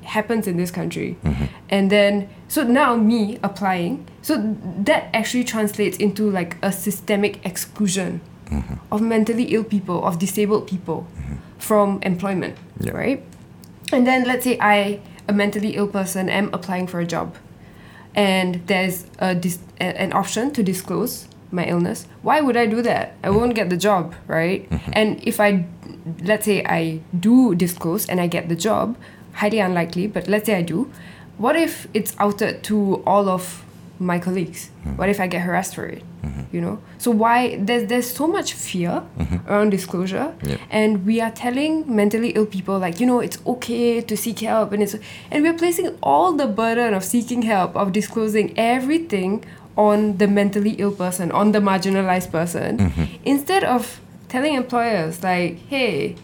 [0.03, 1.17] happens in this country.
[1.23, 1.45] Mm-hmm.
[1.69, 8.21] And then, so now me applying, so that actually translates into like a systemic exclusion
[8.91, 11.07] of mentally ill people, of disabled people
[11.59, 12.93] from employment, Yeah.
[12.93, 13.23] right?
[13.93, 17.37] And then let's say I, a mentally ill person, am applying for a job,
[18.15, 22.07] and there's a dis- a- an option to disclose my illness.
[22.23, 23.15] Why would I do that?
[23.25, 24.69] I won't get the job, right?
[24.71, 24.93] Mm-hmm.
[24.95, 25.65] And if I,
[26.23, 28.97] let's say I do disclose and I get the job,
[29.33, 30.91] highly unlikely, but let's say I do.
[31.39, 33.65] What if it's outed to all of
[34.01, 34.71] my colleagues?
[34.81, 34.97] Mm-hmm.
[34.97, 36.03] What if I get harassed for it?
[36.25, 36.43] Mm-hmm.
[36.57, 36.79] You know.
[36.99, 39.03] So why there's there's so much fear
[39.47, 40.61] around disclosure, Yep.
[40.69, 44.73] and we are telling mentally ill people like you know it's okay to seek help,
[44.73, 44.97] and it's
[45.31, 49.45] and we're placing all the burden of seeking help of disclosing everything
[49.79, 53.05] on the mentally ill person, on the marginalized person, mm-hmm.
[53.25, 56.17] instead of telling employers like, hey,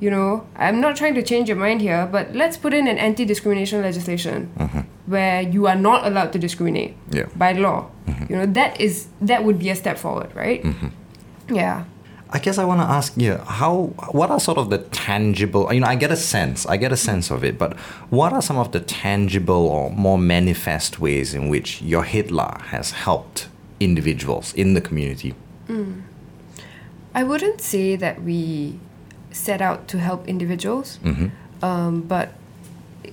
[0.00, 2.98] you know, I'm not trying to change your mind here, but let's put in an
[2.98, 4.80] anti-discrimination legislation mm-hmm.
[5.06, 7.26] where you are not allowed to discriminate Yeah.
[7.34, 7.88] by law.
[8.06, 8.26] Mm-hmm.
[8.28, 10.62] You know, that is that would be a step forward, right?
[11.48, 11.84] Yeah.
[12.34, 15.80] I guess I want to ask you how what are sort of the tangible you
[15.80, 17.78] know I get a sense I get a sense of it but
[18.10, 22.58] what are some of the tangible or more manifest ways in which your Head Lah
[22.74, 25.34] has helped individuals in the community
[25.68, 26.02] mm.
[27.14, 28.80] I wouldn't say that we
[29.30, 31.28] set out to help individuals, mm-hmm.
[31.64, 32.30] um, but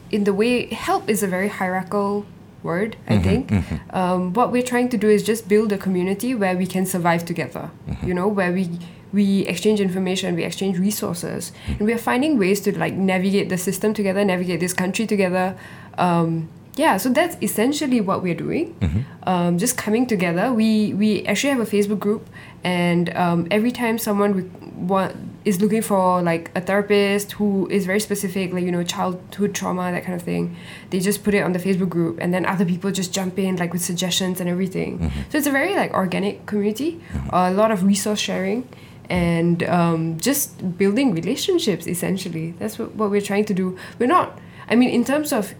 [0.09, 2.25] in the way help is a very hierarchical
[2.63, 2.95] word.
[3.07, 3.95] I mm-hmm, think mm-hmm.
[3.95, 7.25] um, what we're trying to do is just build a community where we can survive
[7.25, 7.69] together.
[8.03, 8.79] You know, where we
[9.13, 13.57] we exchange information, we exchange resources, and we are finding ways to like navigate the
[13.57, 15.57] system together, navigate this country together.
[15.97, 18.75] Um, yeah, so that's essentially what we're doing.
[19.23, 20.53] Um, just coming together.
[20.53, 22.27] We we actually have a Facebook group,
[22.63, 25.11] and um, every time someone re- wa-
[25.43, 29.91] is looking for like a therapist who is very specific, like you know childhood trauma
[29.91, 30.55] that kind of thing,
[30.91, 33.57] they just put it on the Facebook group, and then other people just jump in
[33.57, 35.11] like with suggestions and everything.
[35.29, 38.67] So it's a very like organic community, a lot of resource sharing.
[39.11, 42.51] And um, just building relationships, essentially.
[42.59, 43.77] That's what, what we're trying to do.
[43.99, 45.53] We're not, I mean, in terms of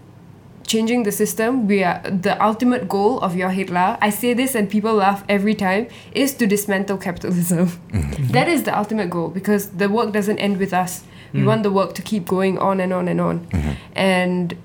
[0.64, 4.54] changing the system we are the ultimate goal of your Head Lah I say this
[4.54, 7.66] and people laugh every time is to dismantle capitalism.
[7.66, 8.28] Mm-hmm.
[8.28, 11.04] That is the ultimate goal because the work doesn't end with us.
[11.32, 11.46] We mm.
[11.46, 13.40] want the work to keep going on and on and on.
[13.46, 13.72] Mm-hmm.
[13.94, 14.56] And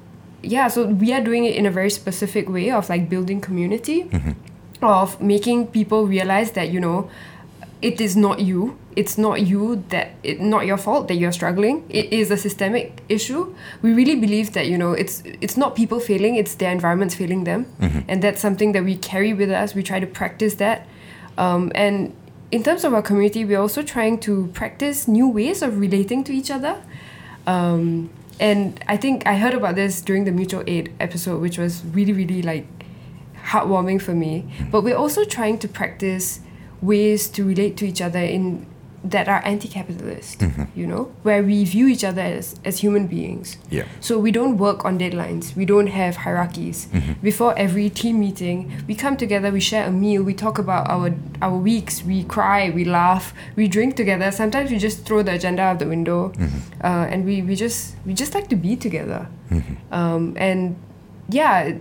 [0.43, 4.03] yeah so we are doing it in a very specific way of like building community
[4.03, 4.31] mm-hmm.
[4.85, 7.09] of making people realize that you know
[7.81, 8.77] it is not you.
[8.95, 11.85] It's not you that it not your fault that you're struggling.
[11.89, 13.55] It is a systemic issue.
[13.81, 16.35] We really believe that you know it's it's not people failing.
[16.35, 17.67] It's their environments failing them,
[18.07, 19.75] and that's something that we carry with us.
[19.75, 20.87] We try to practice that,
[21.37, 22.15] um, and
[22.51, 26.33] in terms of our community, we're also trying to practice new ways of relating to
[26.33, 26.81] each other.
[27.45, 28.09] Um,
[28.39, 32.13] and I think I heard about this during the mutual aid episode, which was really,
[32.13, 32.67] really like
[33.43, 34.45] heartwarming for me.
[34.71, 36.39] But we're also trying to practice
[36.81, 38.65] ways to relate to each other in
[39.03, 40.43] that are anti-capitalist,
[40.75, 43.57] you know, where we view each other as, as human beings.
[43.69, 43.85] Yeah.
[44.01, 45.55] So we don't work on deadlines.
[45.55, 46.87] We don't have hierarchies.
[47.21, 51.13] Before every team meeting, we come together, we share a meal, we talk about our
[51.41, 54.29] our weeks, we cry, we laugh, we drink together.
[54.31, 56.33] Sometimes we just throw the agenda out the window,
[56.83, 59.27] uh, and we, we just we just like to be together.
[59.91, 60.75] Um, and
[61.29, 61.77] yeah,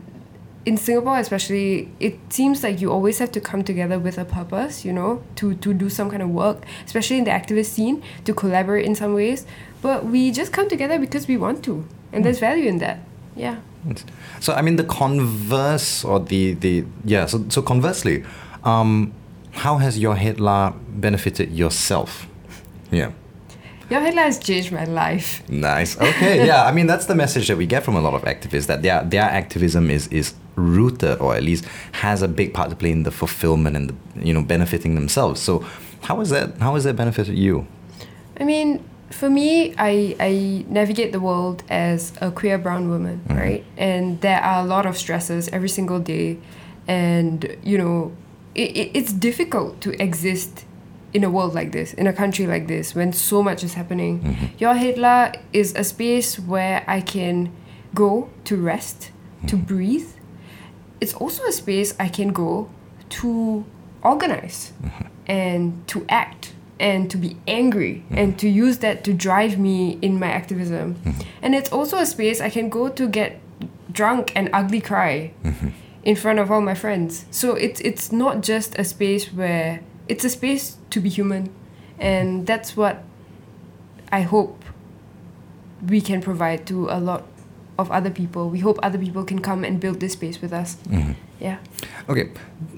[0.66, 4.84] in Singapore especially, it seems like you always have to come together with a purpose,
[4.84, 8.34] you know, to, to do some kind of work, especially in the activist scene, to
[8.34, 9.46] collaborate in some ways.
[9.80, 11.86] But we just come together because we want to.
[12.12, 12.98] And there's value in that.
[13.36, 13.60] Yeah.
[14.40, 17.26] So I mean, the converse or the the yeah.
[17.26, 18.24] So so conversely,
[18.64, 19.12] um,
[19.52, 22.26] how has your Head Lah benefited yourself?
[22.90, 23.12] Yeah.
[23.88, 25.48] Your Head Lah has changed my life.
[25.48, 25.96] Nice.
[26.00, 26.44] Okay.
[26.46, 26.64] yeah.
[26.64, 29.04] I mean, that's the message that we get from a lot of activists that their
[29.04, 33.04] their activism is is rooted or at least has a big part to play in
[33.04, 35.40] the fulfillment and the, you know benefiting themselves.
[35.40, 35.64] So,
[36.02, 36.58] how is that?
[36.58, 37.66] How has that benefited you?
[38.38, 43.38] I mean, for me, I, I navigate the world as a queer brown woman, mm-hmm.
[43.38, 43.64] right?
[43.76, 46.38] And there are a lot of stresses every single day.
[46.88, 48.16] And, you know,
[48.54, 50.64] it, it, it's difficult to exist
[51.12, 54.20] in a world like this, in a country like this, when so much is happening.
[54.20, 54.46] Mm-hmm.
[54.58, 57.52] Your Head Lah is a space where I can
[57.94, 59.12] go to rest,
[59.46, 59.64] to mm-hmm.
[59.64, 60.08] breathe.
[61.00, 62.68] It's also a space I can go
[63.08, 63.64] to
[64.02, 65.06] organize mm-hmm.
[65.26, 68.18] and to act and to be angry mm-hmm.
[68.18, 70.94] and to use that to drive me in my activism.
[70.94, 71.20] Mm-hmm.
[71.42, 73.40] And it's also a space I can go to get
[73.92, 75.32] drunk and ugly cry
[76.02, 77.26] in front of all my friends.
[77.30, 81.52] So it's it's not just a space where it's a space to be human.
[81.98, 83.02] And that's what
[84.12, 84.62] I hope
[85.86, 87.24] we can provide to a lot
[87.78, 88.48] of other people.
[88.50, 90.76] We hope other people can come and build this space with us.
[91.40, 91.58] Yeah.
[92.08, 92.30] Okay,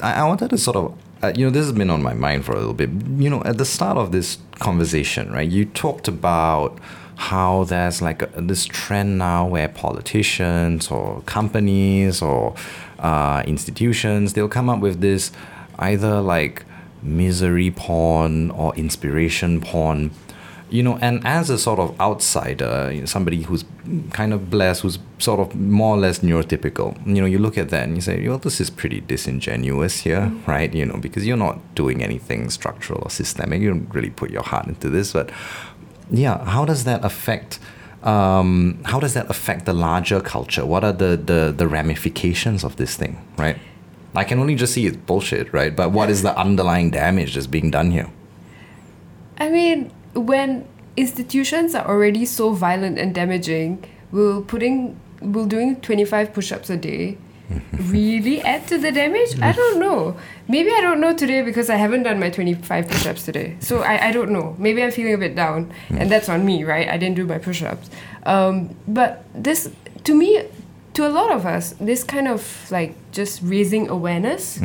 [0.03, 2.45] I, I wanted to sort of, uh, you know, this has been on my mind
[2.45, 2.91] for a little bit.
[2.91, 6.79] You know, at the start of this conversation, right, you talked about
[7.17, 12.55] how there's like a, this trend now where politicians or companies or
[12.99, 15.33] uh, institutions, they'll come up with this
[15.79, 16.65] either like
[17.03, 20.11] misery porn or inspiration porn
[20.71, 23.65] you know, and as a sort of outsider, you know, somebody who's
[24.13, 27.71] kind of blessed, who's sort of more or less neurotypical, you know, you look at
[27.71, 30.73] that and you say, well, this is pretty disingenuous here, right?
[30.75, 33.63] You know, because you're not doing anything structural or systemic.
[33.63, 35.13] You don't really put your heart into this.
[35.13, 35.31] But
[36.11, 37.59] yeah, how does that affect?
[38.03, 40.65] Um, how does that affect the larger culture?
[40.65, 43.59] What are the, the the ramifications of this thing, right?
[44.15, 45.75] I can only just see it's bullshit, right?
[45.75, 48.11] But what is the underlying damage that's being done here?
[49.39, 50.67] I mean, when
[50.97, 57.19] institutions are already so violent and damaging, will putting will doing 25 push-ups a day
[57.73, 59.41] really add to the damage?
[59.41, 60.17] I don't know.
[60.49, 63.57] Maybe I don't know today because I haven't done my 25 push-ups today.
[63.61, 64.55] So I, I don't know.
[64.59, 66.89] Maybe I'm feeling a bit down and that's on me, right?
[66.89, 67.91] I didn't do my push-ups.
[68.25, 69.71] Um, but this
[70.05, 70.45] to me
[70.95, 74.61] to a lot of us, this kind of like just raising awareness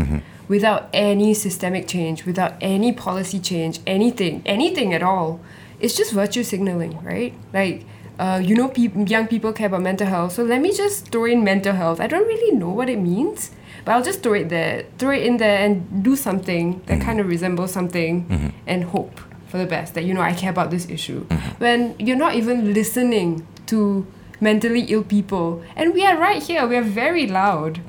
[0.48, 5.40] without any systemic change, without any policy change, anything, anything at all,
[5.80, 7.34] it's just virtue signaling, right?
[7.54, 7.86] Like,
[8.20, 11.26] uh, you know, peop young people care about mental health, so let me just throw
[11.26, 12.00] in mental health.
[12.00, 13.52] I don't really know what it means,
[13.84, 17.20] but I'll just throw it there, throw it in there, and do something that kind
[17.20, 20.88] of resembles something, and hope for the best that you know I care about this
[20.90, 21.26] issue.
[21.58, 24.06] When you're not even listening to
[24.40, 27.80] mentally ill people, and we are right here, we are very loud.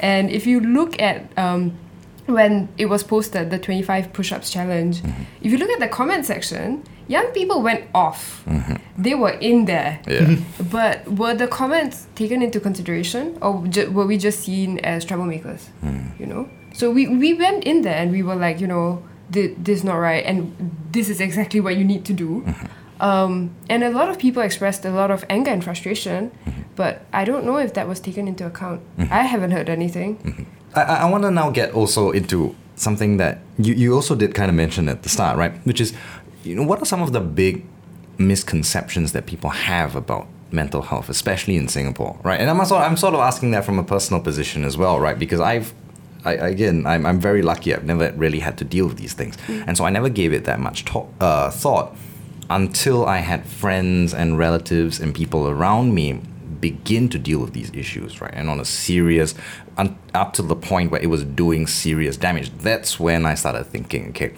[0.00, 1.76] And if you look at um,
[2.26, 5.22] when it was posted, the 25 push ups challenge, mm-hmm.
[5.42, 8.42] if you look at the comment section, young people went off.
[8.46, 8.76] Mm-hmm.
[9.02, 10.00] They were in there.
[10.06, 10.36] Yeah.
[10.70, 15.66] But were the comments taken into consideration or ju- were we just seen as troublemakers?
[15.80, 16.08] Hmm.
[16.18, 16.48] You know?
[16.72, 19.84] So we, we went in there and we were like, you know, thi- this is
[19.84, 22.42] not right and this is exactly what you need to do.
[22.46, 22.66] Mm-hmm.
[23.00, 26.30] Um, and a lot of people expressed a lot of anger and frustration,
[26.76, 28.80] but I don't know if that was taken into account.
[28.98, 30.46] I haven't heard anything.
[30.74, 34.48] I, I want to now get also into something that you, you also did kind
[34.48, 35.52] of mention at the start, right?
[35.66, 35.94] Which is,
[36.42, 37.64] you know, what are some of the big
[38.18, 42.40] misconceptions that people have about mental health, especially in Singapore, right?
[42.40, 45.18] And I'm sort I'm sort of asking that from a personal position as well, right?
[45.18, 45.72] Because I've
[46.24, 47.74] I, again, I'm, I'm very lucky.
[47.74, 49.36] I've never really had to deal with these things.
[49.48, 51.94] And so I never gave it that much to- uh, thought
[52.48, 56.20] until I had friends and relatives and people around me
[56.60, 58.32] begin to deal with these issues, right?
[58.34, 59.34] And on a serious,
[59.76, 62.50] un- up to the point where it was doing serious damage.
[62.58, 64.34] That's when I started thinking, okay,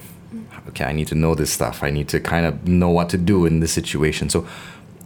[0.69, 1.83] okay, I need to know this stuff.
[1.83, 4.29] I need to kind of know what to do in this situation.
[4.29, 4.47] So,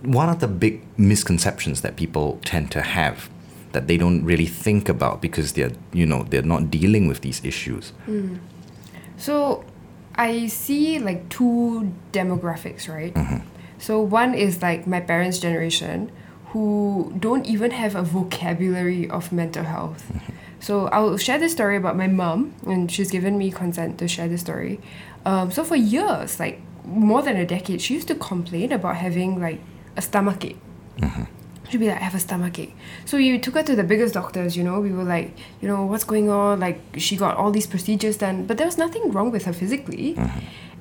[0.02, 3.30] one of the big misconceptions that people tend to have
[3.72, 7.44] that they don't really think about because they're, you know, they're not dealing with these
[7.46, 7.94] issues.
[9.17, 9.63] So
[10.15, 13.13] I see like two demographics, right?
[13.13, 13.48] Mm-hmm.
[13.78, 16.12] So one is like my parents' generation
[16.52, 20.04] who don't even have a vocabulary of mental health.
[20.14, 20.34] Mm-hmm.
[20.60, 24.28] So I'll share this story about my mom, and she's given me consent to share
[24.28, 24.80] this story.
[25.26, 29.40] Um, so for years, like more than a decade, she used to complain about having
[29.40, 29.60] like
[29.98, 30.60] a stomach ache.
[31.70, 32.76] She'd be like, I have a stomach ache.
[33.06, 34.82] So we took her to the biggest doctors, you know.
[34.82, 36.60] We were like, you know, what's going on?
[36.60, 40.20] Like, she got all these procedures done, but there was nothing wrong with her physically.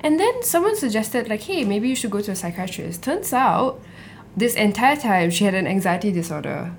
[0.01, 3.05] And then someone suggested, like, hey, maybe you should go to a psychiatrist.
[3.05, 3.81] Turns out,
[4.37, 6.73] this entire time, she had an anxiety disorder.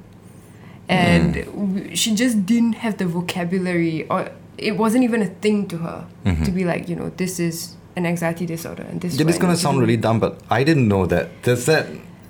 [0.89, 5.77] And w- she just didn't have the vocabulary, or it wasn't even a thing to
[5.77, 6.05] her
[6.45, 8.83] to be like, you know, this is an anxiety disorder.
[8.83, 11.29] And this is Yeah, is gonna sound really dumb, but I didn't know that.
[11.43, 11.87] Does that?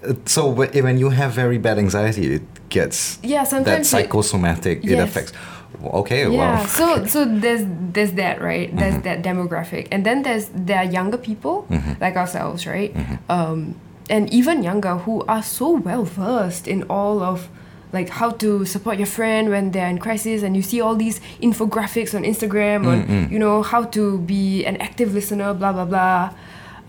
[0.07, 4.84] uh, So when you have very bad anxiety, it gets Yeah, that sometimes it- psychosomatic.
[4.84, 5.10] It Yes.
[5.10, 5.34] affects.
[5.84, 6.65] Okay, yeah wow.
[6.65, 9.07] so so there's there's that right there's Mm-hmm.
[9.07, 11.93] that demographic and then there's there are younger people Mm-hmm.
[12.03, 12.93] like ourselves right
[13.29, 13.73] um
[14.10, 17.50] and even younger who are so well versed in all of
[17.94, 21.20] like how to support your friend when they're in crisis and you see all these
[21.42, 23.34] infographics on instagram on Mm-hmm.
[23.34, 26.34] you know how to be an active listener blah blah blah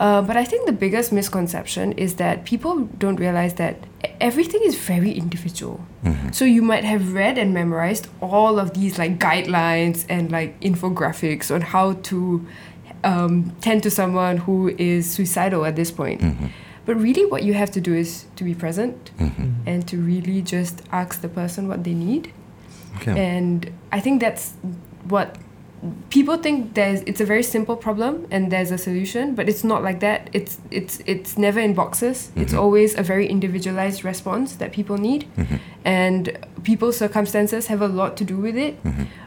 [0.00, 3.76] uh, but I think the biggest misconception is that people don't realize that
[4.20, 5.84] everything is very individual.
[6.32, 11.54] So you might have read and memorized all of these like guidelines and like infographics
[11.54, 12.44] on how to
[13.04, 16.20] um, tend to someone who is suicidal at this point.
[16.84, 19.42] But really, what you have to do is to be present mm-hmm.
[19.42, 19.68] Mm-hmm.
[19.68, 22.32] and to really just ask the person what they need.
[22.96, 23.18] Okay.
[23.18, 24.52] And I think that's
[25.04, 25.36] what
[26.10, 29.82] people think there's it's a very simple problem and there's a solution, but it's not
[29.82, 30.30] like that.
[30.32, 32.30] It's it's it's never in boxes.
[32.36, 32.60] It's mm-hmm.
[32.60, 35.26] always a very individualized response that people need.
[35.84, 38.78] And people's circumstances have a lot to do with it.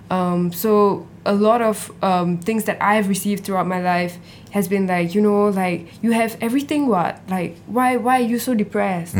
[0.09, 4.17] Um, so a lot of um, things that I've received throughout my life
[4.51, 7.19] has been like, you know, like you have everything what?
[7.29, 9.15] Like why why are you so depressed?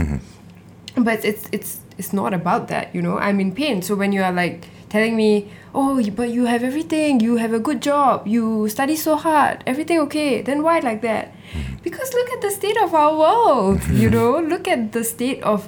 [0.98, 3.18] but it's it's it's not about that you know?
[3.18, 3.82] I'm in pain.
[3.82, 7.20] So when you are like telling me oh but you have everything.
[7.20, 8.28] You have a good job.
[8.28, 9.64] You study so hard.
[9.66, 10.42] Everything okay.
[10.42, 11.34] Then why like that?
[11.84, 14.40] Because look at the state of our world you know?
[14.40, 15.68] Look at the state of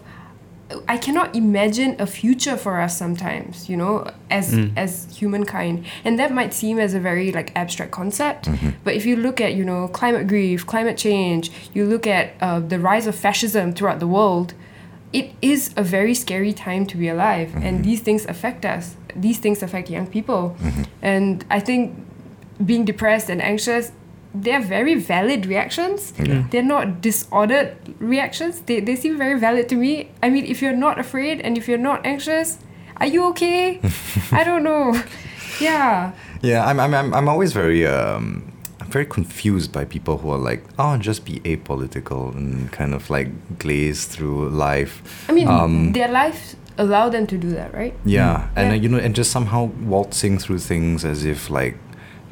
[0.87, 4.73] I cannot imagine a future for us sometimes, you know, as mm.
[4.75, 8.45] as humankind, and that might seem as a very like abstract concept.
[8.45, 8.69] Mm-hmm.
[8.83, 12.59] But if you look at you know climate grief, climate change, you look at uh,
[12.59, 14.53] the rise of fascism throughout the world,
[15.13, 17.63] it is a very scary time to be alive, mm-hmm.
[17.63, 18.97] and these things affect us.
[19.15, 20.83] These things affect young people, mm-hmm.
[21.01, 21.95] and I think
[22.65, 23.91] being depressed and anxious
[24.43, 26.13] they're very valid reactions.
[26.51, 28.61] They're not disordered reactions.
[28.61, 30.09] They, they seem very valid to me.
[30.23, 32.57] I mean if you're not afraid and if you're not anxious
[32.99, 33.79] are you okay?
[34.31, 34.85] I don't know.
[35.61, 36.13] Yeah.
[36.41, 40.37] Yeah, I'm, I'm, I'm, I'm always very, um, I'm very confused by people who are
[40.37, 45.25] like, oh, just be apolitical and kind of like glaze through life.
[45.29, 47.93] i mean Um, their lives allow them to do that right?
[48.05, 48.73] Yeah, and Yeah.
[48.73, 51.75] uh, you know, and just somehow waltzing through things as if like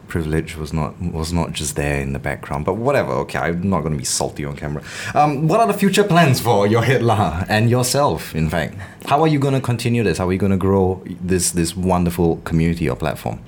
[0.08, 2.66] privilege was not was not just there in the background.
[2.66, 3.12] But whatever.
[3.24, 4.84] Okay, I'm not going to be salty on camera.
[5.14, 8.36] Um, what are the future plans for Your Head Lah and yourself?
[8.36, 10.18] In fact, how are you going to continue this?
[10.18, 13.40] How are you going to grow this this wonderful community or platform?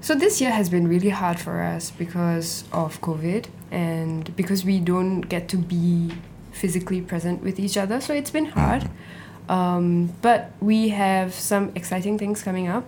[0.00, 4.78] So this year has been really hard for us because of COVID and because we
[4.78, 6.10] don't get to be
[6.52, 8.00] physically present with each other.
[8.00, 8.90] So it's been hard.
[9.48, 12.84] Um, but we have some exciting things coming up,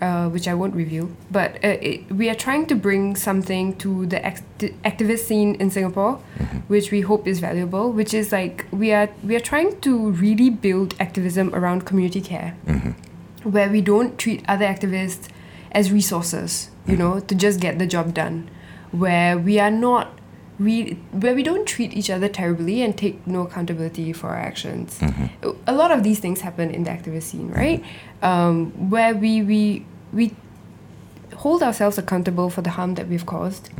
[0.00, 1.10] uh, which I won't reveal.
[1.30, 5.70] But uh, it, we are trying to bring something to the act- activist scene in
[5.70, 6.14] Singapore,
[6.68, 7.92] which we hope is valuable.
[7.92, 12.56] Which is like we are we are trying to really build activism around community care
[13.46, 15.28] where we don't treat other activists
[15.72, 18.50] as resources, you know, to just get the job done.
[18.90, 20.18] Where we are not
[20.58, 24.98] we where we don't treat each other terribly and take no accountability for our actions.
[25.66, 27.84] A lot of these things happen in the activist scene, right?
[28.22, 30.34] Um, where we we we
[31.34, 33.70] hold ourselves accountable for the harm that we've caused.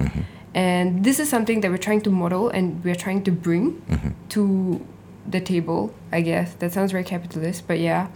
[0.55, 3.83] And this is something that we're trying to model and we're trying to bring
[4.31, 4.85] to
[5.29, 6.55] the table, I guess.
[6.55, 8.09] That sounds very capitalist, but yeah.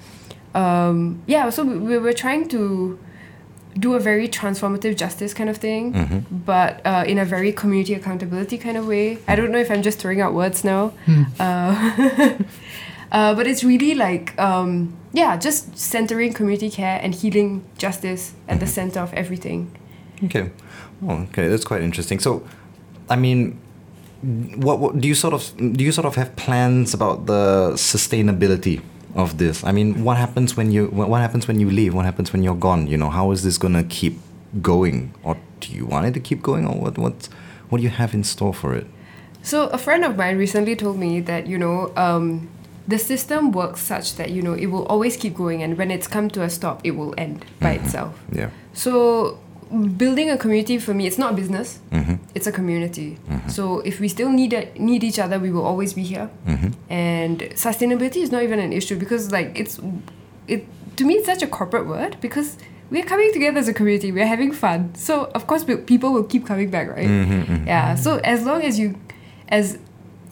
[0.54, 2.98] Um, yeah, so we were trying to
[3.78, 6.36] do a very transformative justice kind of thing, Mm-hmm.
[6.44, 9.18] but uh, in a very community accountability kind of way.
[9.28, 10.92] I don't know if I'm just throwing out words now.
[11.38, 12.36] Uh,
[13.12, 18.54] uh, but it's really like, um, yeah, just centering community care and healing justice at
[18.54, 18.60] Mm-hmm.
[18.60, 19.70] the center of everything.
[20.24, 20.50] Okay.
[21.06, 22.18] Oh, okay, that's quite interesting.
[22.20, 22.42] So,
[23.08, 23.58] I mean,
[24.56, 25.42] what, what do you sort of
[25.76, 28.82] do you sort of have plans about the sustainability
[29.14, 29.64] of this?
[29.64, 31.94] I mean, what happens when you what happens when you leave?
[31.94, 32.86] What happens when you're gone?
[32.86, 34.18] You know, how is this gonna keep
[34.62, 37.28] going, or do you want it to keep going, or what what
[37.68, 38.86] what do you have in store for it?
[39.42, 42.48] So a friend of mine recently told me that you know um,
[42.86, 46.06] the system works such that you know it will always keep going, and when it's
[46.06, 48.18] come to a stop, it will end by itself.
[48.32, 48.50] Yeah.
[48.72, 49.38] So
[49.96, 52.14] building a community for me, it's not a business; Mm-hmm.
[52.34, 53.18] it's a community.
[53.48, 56.28] So if we still need need each other, we will always be here.
[56.46, 56.70] Mm-hmm.
[56.90, 59.78] And sustainability is not even an issue because like it's
[60.48, 60.66] it
[60.96, 62.56] to me it's such a corporate word because.
[62.92, 64.10] We're coming together as a community.
[64.10, 67.06] We're having fun, so of course we- people will keep coming back, right?
[67.06, 67.94] Mm-hmm, Yeah.
[67.94, 68.96] So as long as you,
[69.48, 69.78] as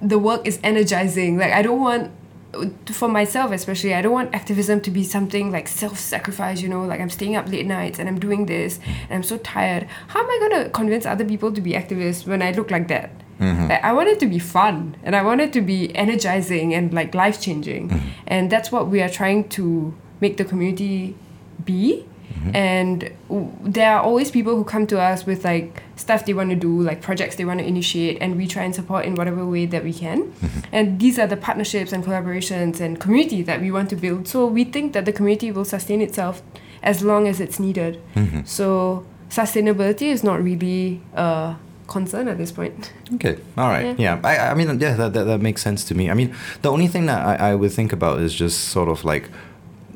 [0.02, 2.10] the work is energizing, like I don't want,
[2.54, 6.62] Uh, for myself especially, I don't want activism to be something like self-sacrifice.
[6.62, 9.36] You know, like I'm staying up late nights and I'm doing this and I'm so
[9.38, 9.86] tired.
[10.08, 13.10] How am I gonna convince other people to be activists when I look like that?
[13.38, 13.68] Mm-hmm.
[13.68, 16.92] Like, I want it to be fun and I want it to be energizing and
[16.92, 18.08] like life changing, mm-hmm.
[18.26, 21.14] and that's what we are trying to make the community
[21.64, 22.06] be.
[22.54, 26.50] And w- there are always people who come to us with like stuff they want
[26.50, 29.44] to do, like projects they want to initiate, and we try and support in whatever
[29.44, 30.32] way that we can.
[30.32, 30.60] Mm-hmm.
[30.72, 34.28] And these are the partnerships and collaborations and community that we want to build.
[34.28, 36.42] So we think that the community will sustain itself
[36.82, 38.00] as long as it's needed.
[38.14, 38.42] Mm-hmm.
[38.44, 41.56] So sustainability is not really a
[41.88, 42.92] concern at this point.
[43.14, 43.38] Okay.
[43.56, 43.98] All right.
[43.98, 44.20] Yeah.
[44.22, 46.08] I, I mean, yeah, that, that, that makes sense to me.
[46.08, 49.04] I mean, the only thing that I, I would think about is just sort of
[49.04, 49.28] like,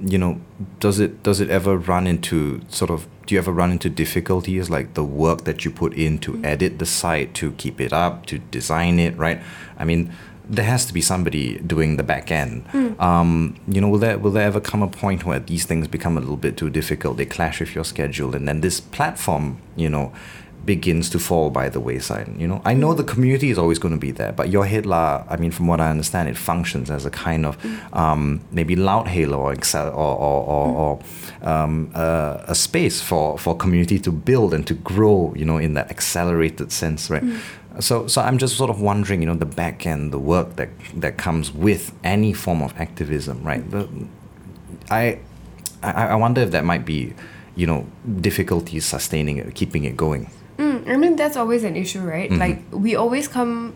[0.05, 0.40] you know,
[0.80, 4.68] does it does it ever run into sort of do you ever run into difficulties
[4.68, 8.26] like the work that you put in to edit the site, to keep it up,
[8.26, 9.40] to design it, right?
[9.78, 10.12] I mean,
[10.48, 12.64] there has to be somebody doing the back end.
[12.98, 16.16] Um, you know, will there will there ever come a point where these things become
[16.16, 17.16] a little bit too difficult?
[17.16, 20.12] They clash with your schedule, and then this platform, you know,
[20.65, 22.33] begins to fall by the wayside.
[22.39, 24.87] You know, I know the community is always going to be there, but Your Head
[24.87, 27.57] Lah, I mean, from what I understand, it functions as a kind of
[27.93, 30.69] um, maybe loud halo or excel or or, or,
[31.43, 35.33] or um, uh, a space for for community to build and to grow.
[35.37, 37.25] You know, in that accelerated sense, right?
[37.81, 40.69] So, so I'm just sort of wondering, you know, the back end, the work that
[40.95, 43.69] that comes with any form of activism, right?
[43.71, 43.89] The,
[44.91, 45.19] I,
[45.83, 47.15] I, I wonder if that might be,
[47.57, 47.87] you know,
[48.21, 50.31] difficulties sustaining it, keeping it going.
[50.59, 52.30] Mm, I mean that's always an issue, right?
[52.30, 52.40] Mm-hmm.
[52.40, 53.74] Like we always come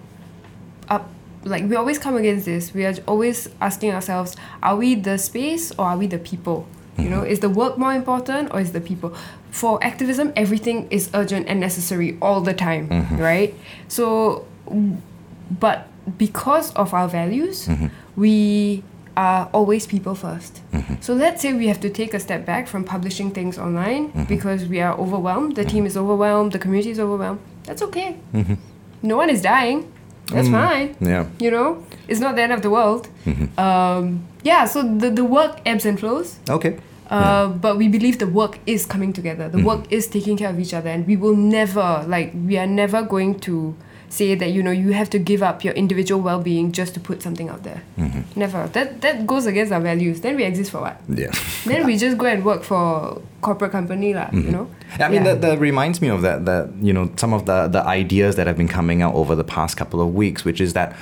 [0.89, 1.09] up
[1.45, 2.75] like we always come against this.
[2.75, 6.67] We are always asking ourselves, are we the space or are we the people?
[6.99, 9.15] You know, is the work more important or is the people?
[9.51, 13.55] For activism, everything is urgent and necessary all the time, right?
[13.89, 14.47] So,
[15.51, 17.69] but because of our values,
[18.17, 18.83] we
[19.17, 20.95] are always people 1st mm-hmm.
[21.01, 24.25] So let's say we have to take a step back from publishing things online mm-hmm.
[24.25, 25.57] because we are overwhelmed.
[25.57, 25.71] The mm-hmm.
[25.71, 26.53] team is overwhelmed.
[26.53, 27.41] The community is overwhelmed.
[27.65, 28.17] That's okay.
[29.03, 29.93] No one is dying.
[30.33, 30.97] That's mm, fine.
[31.01, 31.27] Yeah.
[31.39, 33.09] You know, it's not the end of the world.
[33.59, 34.65] Um, yeah.
[34.65, 36.39] So the the work ebbs and flows.
[36.49, 36.79] Okay.
[37.09, 39.49] Uh, But we believe the work is coming together.
[39.49, 42.67] The work is taking care of each other, and we will never like we are
[42.67, 43.75] never going to
[44.09, 47.23] say that you know you have to give up your individual well-being just to put
[47.23, 47.83] something out there.
[48.37, 48.69] Never.
[48.73, 50.21] That that goes against our values.
[50.21, 51.01] Then we exist for what?
[51.09, 51.31] Yeah.
[51.67, 54.29] then we just go and work for corporate company lah.
[54.33, 54.67] You know.
[54.99, 55.35] I mean, Yeah.
[55.35, 58.47] that, that reminds me of that, that, you know, some of the, the ideas that
[58.47, 60.97] have been coming out over the past couple of weeks, which is that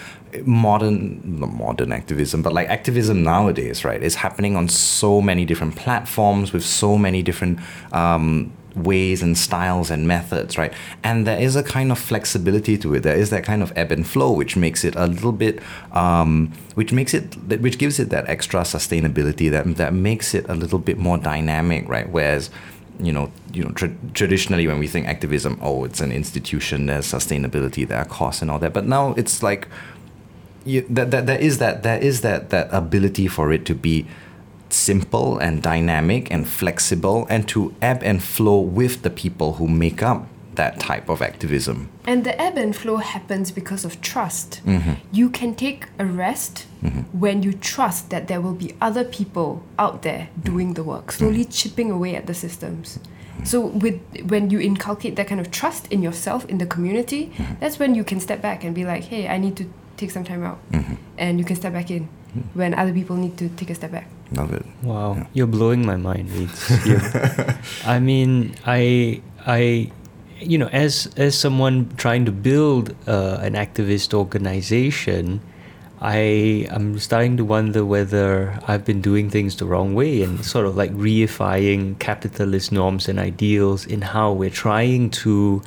[0.47, 5.77] modern, not modern activism, but like activism nowadays, right, is happening on so many different
[5.77, 7.59] platforms with so many different
[7.93, 10.73] um, ways and styles and methods, right?
[11.03, 13.01] And there is a kind of flexibility to it.
[13.01, 15.61] There is that kind of ebb and flow, which makes it a little bit,
[15.93, 20.55] um, which makes it, which gives it that extra sustainability, that that makes it a
[20.55, 22.09] little bit more dynamic, right?
[22.09, 22.51] Whereas
[23.01, 27.07] you know, you know, tra- traditionally when we think activism, oh, it's an institution, there's
[27.07, 28.73] sustainability, there are costs and all that.
[28.73, 29.69] But now it's like,
[30.65, 34.07] you, that, that there is that there is that that ability for it to be
[34.71, 40.03] simple and dynamic and flexible and to ebb and flow with the people who make
[40.03, 41.89] up that type of activism.
[42.07, 44.61] And the ebb and flow happens because of trust.
[44.65, 44.93] Mm-hmm.
[45.13, 47.01] You can take a rest mm-hmm.
[47.19, 50.41] when you trust that there will be other people out there mm-hmm.
[50.43, 51.51] doing the work, slowly mm-hmm.
[51.51, 52.99] chipping away at the systems.
[53.43, 57.79] So with when you inculcate that kind of trust in yourself, in the community, that's
[57.79, 60.45] when you can step back and be like, hey, I need to take some time
[60.45, 60.61] out.
[61.19, 62.09] And you can step back in
[62.55, 64.09] when other people need to take a step back.
[64.33, 64.65] Love it.
[64.83, 65.27] Wow, Yeah.
[65.35, 66.29] you're blowing my mind.
[67.85, 69.91] I mean, I, I,
[70.41, 75.41] you know, as as someone trying to build uh, an activist organization,
[76.01, 80.67] I am starting to wonder whether I've been doing things the wrong way and sort
[80.67, 85.63] of like reifying capitalist norms and ideals in how we're trying to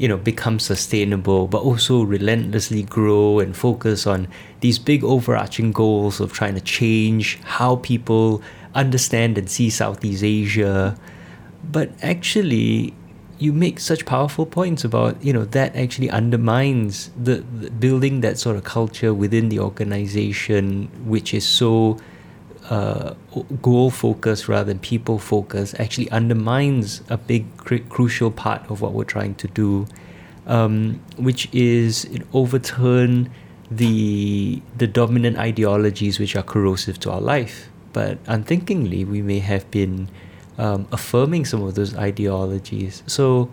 [0.00, 4.26] you know become sustainable but also relentlessly grow and focus on
[4.60, 8.42] these big overarching goals of trying to change how people
[8.74, 10.96] understand and see Southeast Asia.
[11.62, 12.94] But actually
[13.38, 18.38] you make such powerful points about you know that actually undermines the, the building that
[18.38, 21.98] sort of culture within the organization which is so
[22.70, 23.14] uh,
[23.62, 27.44] goal focus rather than people focus actually undermines a big
[27.88, 29.86] crucial part of what we're trying to do,
[30.46, 33.28] um, which is overturn
[33.70, 37.68] the the dominant ideologies which are corrosive to our life.
[37.92, 40.08] But unthinkingly, we may have been
[40.58, 43.02] um, affirming some of those ideologies.
[43.06, 43.50] So.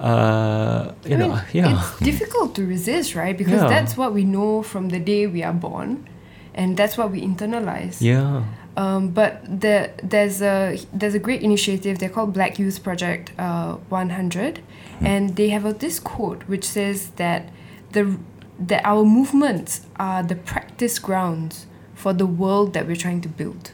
[0.00, 1.78] Uh, you I know, mean, yeah.
[1.78, 3.38] It's difficult to resist, right?
[3.38, 3.68] Because Yeah.
[3.68, 6.08] that's what we know from the day we are born,
[6.54, 8.00] and that's what we internalize.
[8.00, 8.44] yeah.
[8.74, 11.98] Um, but there, there's a there's a great initiative.
[11.98, 14.60] They're called Black Youth Project uh, 100,
[15.02, 17.50] and they have a, this quote which says that
[17.90, 18.16] the
[18.58, 23.72] that our movements are the practice grounds for the world that we're trying to build.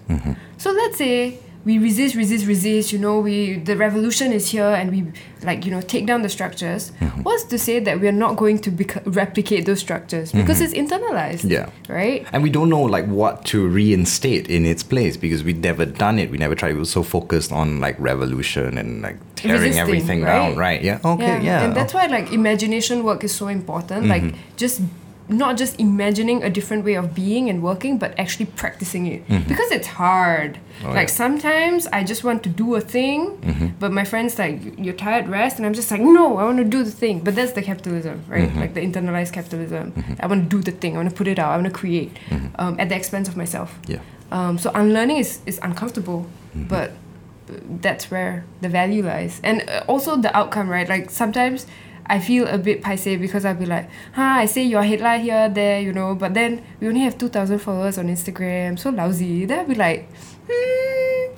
[0.56, 2.92] So let's say we resist, resist, resist.
[2.92, 6.28] You know, we the revolution is here, and we like you know take down the
[6.28, 6.92] structures.
[7.00, 7.22] Mm-hmm.
[7.22, 10.40] What's to say that we're not going to bec- replicate those structures mm-hmm.
[10.40, 11.50] because it's internalized?
[11.50, 11.70] Yeah.
[11.88, 12.26] Right.
[12.32, 16.18] And we don't know like what to reinstate in its place because we've never done
[16.18, 16.30] it.
[16.30, 16.72] We never tried.
[16.74, 20.48] We were so focused on like revolution and like tearing Resisting, everything right?
[20.48, 20.82] down, right?
[20.82, 21.00] Yeah.
[21.04, 21.42] Okay.
[21.42, 21.64] Yeah.
[21.64, 24.06] And that's why like imagination work is so important.
[24.06, 24.56] Like mm-hmm.
[24.56, 24.80] just
[25.28, 29.28] not just imagining a different way of being and working, but actually practicing it.
[29.28, 29.48] Mm-hmm.
[29.48, 30.58] Because it's hard.
[30.84, 31.14] Oh, like yeah.
[31.14, 33.66] sometimes I just want to do a thing, mm-hmm.
[33.78, 36.64] but my friends like you're tired, rest, and I'm just like, no, I want to
[36.64, 37.20] do the thing.
[37.20, 38.48] But that's the capitalism, right?
[38.48, 38.60] Mm-hmm.
[38.60, 39.92] Like the internalized capitalism.
[40.20, 40.94] I want to do the thing.
[40.94, 41.50] I want to put it out.
[41.52, 42.16] I want to create
[42.56, 43.78] um, at the expense of myself.
[43.86, 44.00] yeah.
[44.30, 49.40] Um, so unlearning is, is uncomfortable, but uh, that's where the value lies.
[49.42, 50.88] And uh, also the outcome, right?
[50.88, 51.66] Like sometimes
[52.08, 55.18] I feel a bit paise because I'll be like, huh, I say Your Head Lah
[55.18, 59.44] here, there, you know, but then we only have 2,000 followers on Instagram, so lousy.
[59.44, 60.08] Then I'll be like,
[60.50, 61.34] hmm.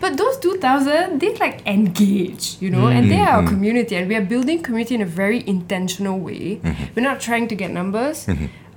[0.00, 4.14] But those 2,000, they like engage, you know, and they are our community, and we
[4.16, 6.60] are building community in a very intentional way.
[6.94, 8.26] We're not trying to get numbers.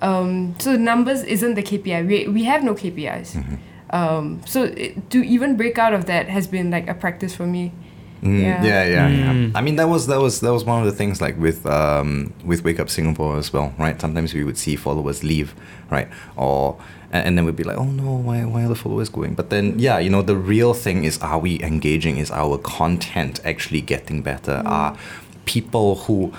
[0.02, 2.08] Um, so numbers isn't the KPI.
[2.08, 3.60] We, we have no KPIs.
[3.90, 7.46] Um, so it, to even break out of that has been like a practice for
[7.48, 7.74] me.
[8.22, 8.64] Mm, Yeah.
[8.64, 9.34] yeah, yeah, yeah.
[9.34, 9.52] Mm.
[9.56, 12.34] I mean, that was that was that was one of the things like with um,
[12.44, 14.00] with Wake Up Singapore as well, right?
[14.02, 15.54] Sometimes we would see followers leave,
[15.92, 16.78] right, or
[17.12, 19.36] and, and then we'd be like, oh no, why why are the followers going?
[19.36, 22.18] But then, yeah, you know, the real thing is, are we engaging?
[22.18, 24.64] Is our content actually getting better?
[24.66, 24.98] Are
[25.46, 26.34] people who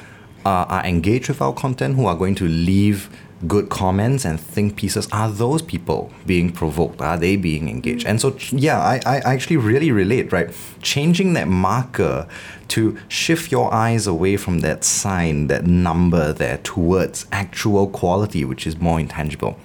[0.44, 3.08] uh, are engaged with our content, who are going to leave
[3.46, 8.20] good comments and think pieces are those people being provoked are they being engaged and
[8.20, 10.50] so yeah I, I actually really relate right
[10.82, 12.26] changing that marker
[12.68, 18.66] to shift your eyes away from that sign that number there towards actual quality which
[18.66, 19.56] is more intangible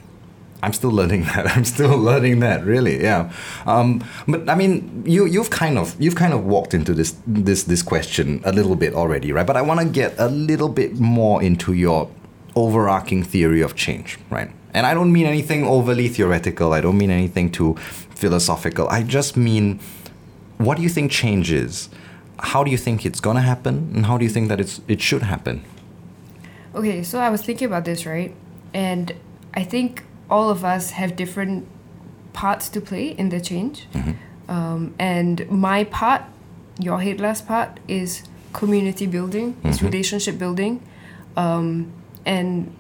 [0.62, 1.46] I'm still learning that.
[1.58, 2.64] I'm still learning that.
[2.64, 3.34] Really, yeah.
[3.66, 7.64] Um, but I mean, you you've kind of you've kind of walked into this this
[7.64, 9.46] this question a little bit already, right?
[9.46, 12.10] But I want to get a little bit more into your
[12.56, 14.52] overarching theory of change, right?
[14.74, 16.74] And I don't mean anything overly theoretical.
[16.74, 18.88] I don't mean anything too philosophical.
[18.90, 19.80] I just mean,
[20.58, 21.90] what do you think change is?
[22.40, 23.92] How do you think it's gonna happen?
[23.96, 25.64] And how do you think that it's it should happen?
[26.76, 28.34] Okay, so I was thinking about this, right?
[28.74, 29.14] And
[29.54, 31.68] I think all of us have different
[32.34, 33.88] parts to play in the change.
[34.50, 36.24] Um, and my part,
[36.80, 40.82] Your Head Lah's part, is community building, it's relationship building,
[41.38, 41.92] um,
[42.26, 42.76] and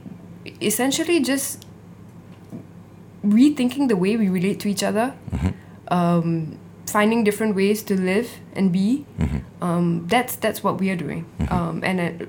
[0.61, 1.65] essentially just
[3.25, 5.15] rethinking the way we relate to each other,
[5.87, 9.05] um, finding different ways to live and be.
[9.61, 12.25] Um, that's that's what we are doing, um, and uh,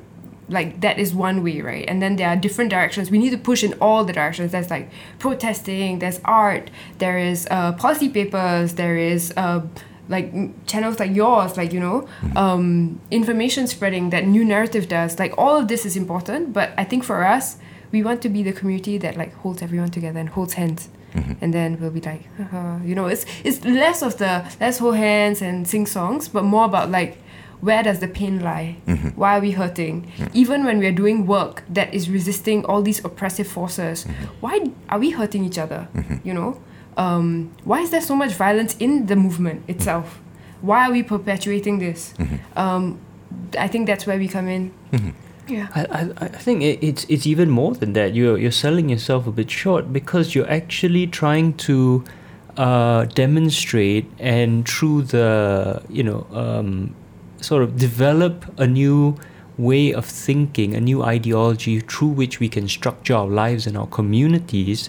[0.48, 1.84] like that is one way, right?
[1.88, 3.10] And then there are different directions.
[3.10, 4.52] We need to push in all the directions.
[4.52, 5.98] There's like protesting.
[5.98, 6.70] There's art.
[6.98, 8.74] There is uh, policy papers.
[8.74, 9.32] There is.
[9.36, 9.62] Uh,
[10.08, 10.32] like
[10.66, 12.36] channels like yours like you know mm-hmm.
[12.36, 16.84] um, information spreading that New Naratif does like all of this is important but i
[16.84, 17.56] think for us
[17.94, 20.88] we want to be the community that like holds everyone together and holds hands.
[21.14, 21.32] Mm-hmm.
[21.40, 22.82] And then we'll be like haha.
[22.82, 26.64] you know it's it's less of the let's hold hands and sing songs but more
[26.64, 27.18] about like
[27.60, 28.76] where does the pain lie?
[28.88, 29.10] Mm-hmm.
[29.20, 30.12] Why are we hurting?
[30.34, 34.06] Even when we're doing work that is resisting all these oppressive forces
[34.40, 34.54] why
[34.88, 35.88] are we hurting each other?
[36.24, 36.60] You know
[36.96, 40.20] um, why is there so much violence in the movement itself?
[40.60, 42.14] Why are we perpetuating this?
[42.56, 43.00] Um,
[43.58, 44.72] I think that's where we come in.
[45.48, 45.68] Yeah.
[45.74, 48.14] I, I, I think it, it's it's even more than that.
[48.14, 52.04] You're you're selling yourself a bit short because you're actually trying to
[52.56, 56.94] uh, demonstrate and through the you know um,
[57.40, 59.16] sort of develop a new
[59.56, 63.86] way of thinking, a new ideology through which we can structure our lives and our
[63.86, 64.88] communities,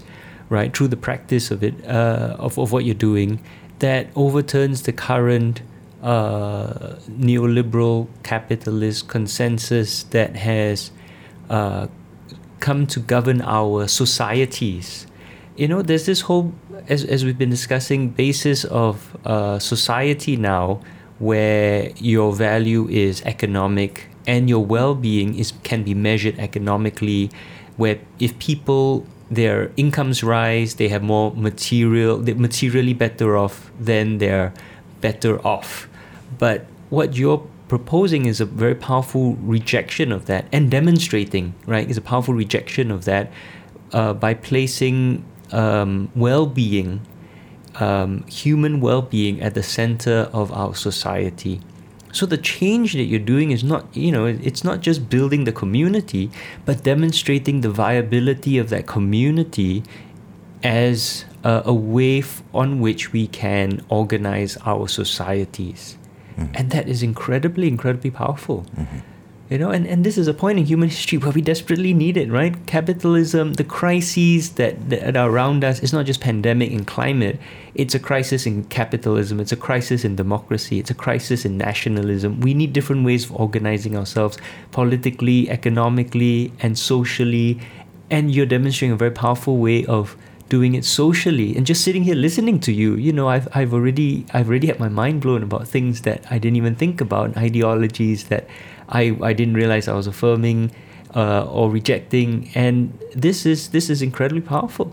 [0.50, 0.76] right?
[0.76, 3.40] Through the practice of it, uh, of of what you're doing,
[3.80, 5.62] that overturns the current
[6.02, 10.92] uh, neoliberal capitalist consensus that has
[11.50, 11.88] uh,
[12.60, 15.08] come to govern our societies.
[15.56, 16.54] You know, there's this whole,
[16.90, 20.82] as, as we've been discussing, basis of uh, society now
[21.18, 27.30] where your value is economic and your well-being is can be measured economically
[27.78, 29.06] where if people
[29.36, 34.54] their incomes rise they have more material they're materially better off then they're
[35.02, 35.88] better off
[36.38, 41.98] but what you're proposing is a very powerful rejection of that and demonstrating, right, is
[41.98, 43.32] a powerful rejection of that
[43.92, 47.02] uh, by placing um, well being,
[47.76, 51.60] um, human well being, at the center of our society.
[52.16, 55.52] So the change that you're doing is not, you know, it's not just building the
[55.52, 56.32] community,
[56.64, 59.84] but demonstrating the viability of that community
[60.64, 65.98] as a, a way f- on which we can organize our societies.
[66.38, 66.56] Mm-hmm.
[66.56, 68.66] And that is incredibly, incredibly powerful.
[68.78, 69.00] Mm-hmm.
[69.48, 72.18] You know, and, and this is a point in human history where we desperately need
[72.18, 72.66] it, right?
[72.66, 77.40] Capitalism, the crises that, that are around us, it's not just pandemic and climate.
[77.76, 79.40] It's a crisis in capitalism.
[79.40, 80.80] It's a crisis in democracy.
[80.80, 82.40] It's a crisis in nationalism.
[82.40, 84.40] We need different ways of organizing ourselves
[84.72, 87.60] politically, economically, and socially.
[88.10, 90.18] And you're demonstrating a very powerful way of
[90.50, 94.28] doing it socially and just sitting here listening to you you know I've, I've already
[94.32, 98.26] I've already had my mind blown about things that I didn't even think about ideologies
[98.26, 98.48] that
[98.90, 100.72] I, I didn't realize I was affirming
[101.16, 104.92] uh, or rejecting and this is this is incredibly powerful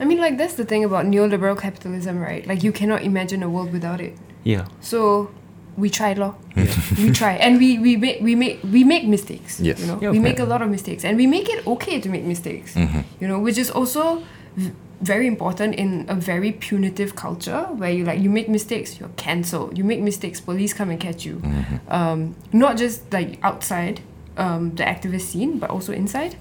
[0.00, 2.46] I mean, like, that's the thing about neoliberal capitalism, right?
[2.46, 4.14] Like, you cannot imagine a world without it.
[4.44, 5.30] yeah So
[5.76, 6.34] we try, lor.
[7.02, 9.58] we try, and we we make we make we make mistakes.
[9.60, 9.78] Yes.
[9.80, 10.28] You know, Yeah, we okay.
[10.30, 12.74] make a lot of mistakes, and we make it okay to make mistakes.
[13.20, 14.22] You know, which is also
[14.56, 19.10] v- very important in a very punitive culture where you like you make mistakes, you're
[19.16, 19.78] cancelled.
[19.78, 21.42] You make mistakes, police come and catch you.
[21.88, 24.00] Um, not just like outside.
[24.36, 26.36] Um, the activist scene, but also inside.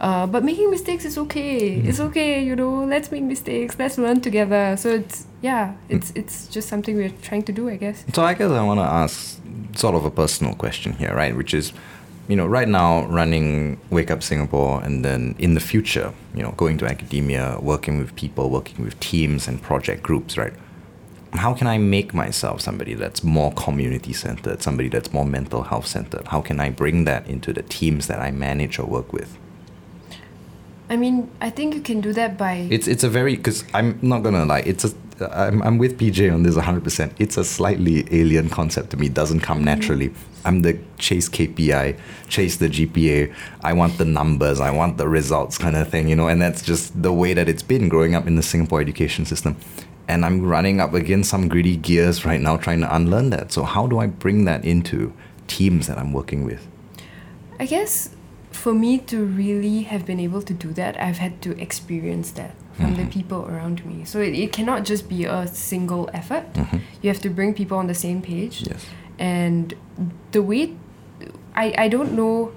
[0.00, 1.76] Uh, but making mistakes is okay.
[1.76, 2.84] It's okay, you know.
[2.84, 3.76] Let's make mistakes.
[3.78, 4.76] Let's learn together.
[4.76, 8.04] So it's yeah, it's it's just something we're trying to do, I guess.
[8.12, 9.40] So I guess I want to ask
[9.76, 11.36] sort of a personal question here, right?
[11.36, 11.72] Which is,
[12.28, 16.52] you know, right now running Wake Up Singapore, and then in the future, you know,
[16.52, 20.52] going to academia, working with people, working with teams and project groups, right?
[21.32, 25.86] How can I make myself somebody that's more community centered, somebody that's more mental health
[25.86, 26.26] centered?
[26.28, 29.36] How can I bring that into the teams that I manage or work with?
[30.88, 33.98] I mean, I think you can do that by It's it's a very because I'm
[34.02, 34.60] not gonna lie.
[34.60, 34.92] It's a
[35.36, 36.84] I'm I'm with PJ on this 100.
[36.84, 39.08] percent It's a slightly alien concept to me.
[39.08, 40.10] Doesn't come naturally.
[40.10, 40.35] Mm-hmm.
[40.46, 43.34] I'm the chase KPI, chase the GPA.
[43.62, 44.60] I want the numbers.
[44.60, 46.28] I want the results, kind of thing, you know.
[46.28, 49.56] And that's just the way that it's been growing up in the Singapore education system.
[50.08, 53.50] And I'm running up against some greedy gears right now, trying to unlearn that.
[53.50, 55.12] So how do I bring that into
[55.48, 56.66] teams that I'm working with?
[57.58, 58.10] I guess
[58.52, 62.54] for me to really have been able to do that, I've had to experience that
[62.74, 63.10] from the mm-hmm.
[63.10, 64.04] people around me.
[64.04, 66.52] So it, it cannot just be a single effort.
[66.52, 66.78] Mm-hmm.
[67.00, 68.64] You have to bring people on the same page.
[68.66, 68.84] Yes.
[69.18, 69.74] And
[70.32, 70.76] the way
[71.54, 72.52] I, I don't know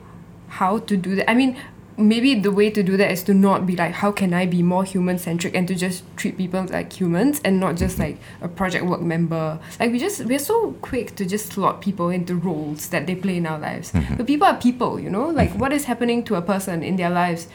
[0.49, 1.30] how to do that.
[1.30, 1.57] I mean,
[1.99, 4.64] maybe the way to do that is to not be like, how can I be
[4.64, 8.47] more human centric and to just treat people like humans and not just like a
[8.47, 9.60] project work member.
[9.80, 13.38] Like we just we're so quick to just slot people into roles that they play
[13.38, 13.91] in our lives.
[14.18, 15.28] But people are people, you know?
[15.28, 17.47] Like what is happening to a person in their lives.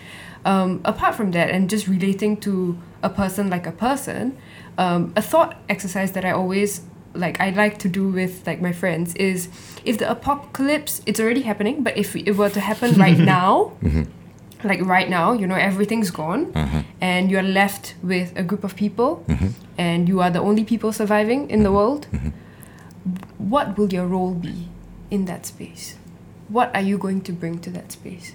[0.46, 4.36] Um, apart from that and just relating to a person like a person,
[4.76, 6.82] um, a thought exercise that I always
[7.14, 9.48] like I like to do with like my friends is
[9.84, 14.04] if the apocalypse it's already happening, but if it were to happen right now, mm-hmm.
[14.66, 16.82] like right now, you know, everything's gone, uh-huh.
[17.00, 19.48] and you're left with a group of people, mm-hmm.
[19.78, 21.76] and you are the only people surviving in the mm-hmm.
[21.76, 22.06] world.
[23.38, 24.68] What will your role be
[25.10, 25.96] in that space?
[26.48, 28.34] What are you going to bring to that space?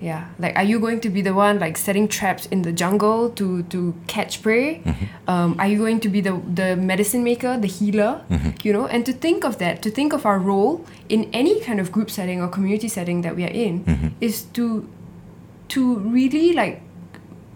[0.00, 3.30] Yeah, like are you going to be the one like setting traps in the jungle
[3.30, 4.82] to to catch prey?
[5.26, 8.22] Um, are you going to be the the medicine maker, the healer?
[8.62, 11.80] You know, and to think of that, to think of our role in any kind
[11.80, 14.86] of group setting or community setting that we are in, is to
[15.68, 16.82] to really like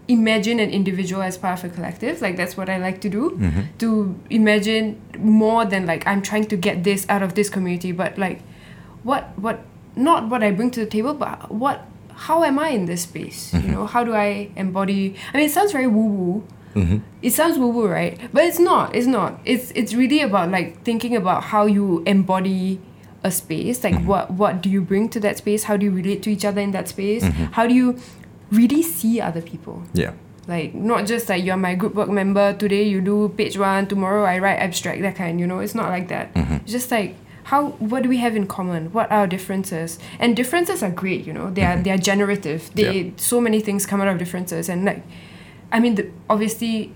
[0.07, 2.21] imagine an individual as part of a collective.
[2.21, 3.31] Like that's what I like to do.
[3.31, 3.61] Mm-hmm.
[3.77, 8.17] To imagine more than like I'm trying to get this out of this community, but
[8.17, 8.41] like
[9.03, 9.61] what what
[9.95, 11.85] not what I bring to the table, but what
[12.19, 13.51] how am I in this space?
[13.51, 13.65] Mm-hmm.
[13.65, 15.15] You know, how do I embody?
[15.33, 16.47] I mean, it sounds very woo woo.
[16.75, 16.97] Mm-hmm.
[17.21, 18.19] It sounds woo woo, right?
[18.33, 18.93] But it's not.
[18.93, 19.39] It's not.
[19.45, 22.81] It's it's really about like thinking about how you embody
[23.23, 23.83] a space.
[23.83, 25.63] Like what what do you bring to that space?
[25.63, 27.23] How do you relate to each other in that space?
[27.51, 27.97] How do you
[28.51, 29.83] really see other people?
[29.93, 30.13] Yeah.
[30.47, 32.53] Like not just like you're my group work member.
[32.53, 33.87] Today you do page one.
[33.87, 35.01] Tomorrow I write abstract.
[35.01, 35.39] That kind.
[35.39, 36.31] You know, it's not like that.
[36.35, 37.15] It's just like
[37.49, 38.91] how what do we have in common?
[38.93, 39.97] What are our differences?
[40.19, 41.25] And differences are great.
[41.25, 41.83] You know, they are mm-hmm.
[41.83, 42.69] they are generative.
[42.75, 43.11] They Yeah.
[43.17, 44.69] so many things come out of differences.
[44.69, 45.01] And like,
[45.71, 46.93] I mean, the, obviously.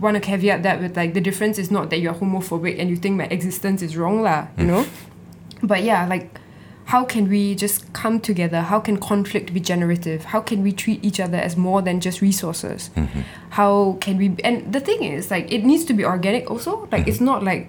[0.00, 2.96] Want to caveat that with like the difference is not that you're homophobic and you
[2.96, 4.84] think my existence is wrong lah, you know.
[4.84, 5.68] Mm.
[5.70, 6.40] But yeah, like
[6.86, 8.62] how can we just come together?
[8.62, 10.24] How can conflict be generative?
[10.24, 12.90] How can we treat each other as more than just resources?
[12.96, 13.20] Mm-hmm.
[13.50, 16.88] How can we and the thing is like it needs to be organic also.
[16.90, 17.26] Like it's mm-hmm.
[17.26, 17.68] not like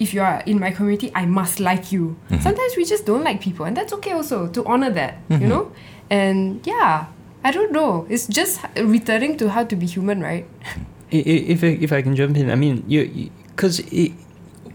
[0.00, 2.16] if you are in my community, I must like you.
[2.40, 5.70] Sometimes we just don't like people and that's okay also to honor that, you know?
[6.08, 7.06] And yeah,
[7.44, 8.06] I don't know.
[8.08, 10.46] It's just returning to how to be human, right?
[11.12, 14.12] If I, if I can jump in, I mean, you because it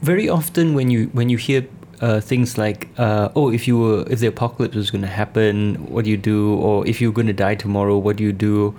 [0.02, 1.66] very often when you when you hear
[2.02, 5.76] uh, things like, uh, oh, if you were if the apocalypse was going to happen,
[5.88, 6.56] what do you do?
[6.56, 8.76] Or if you're going to die tomorrow, what do you do?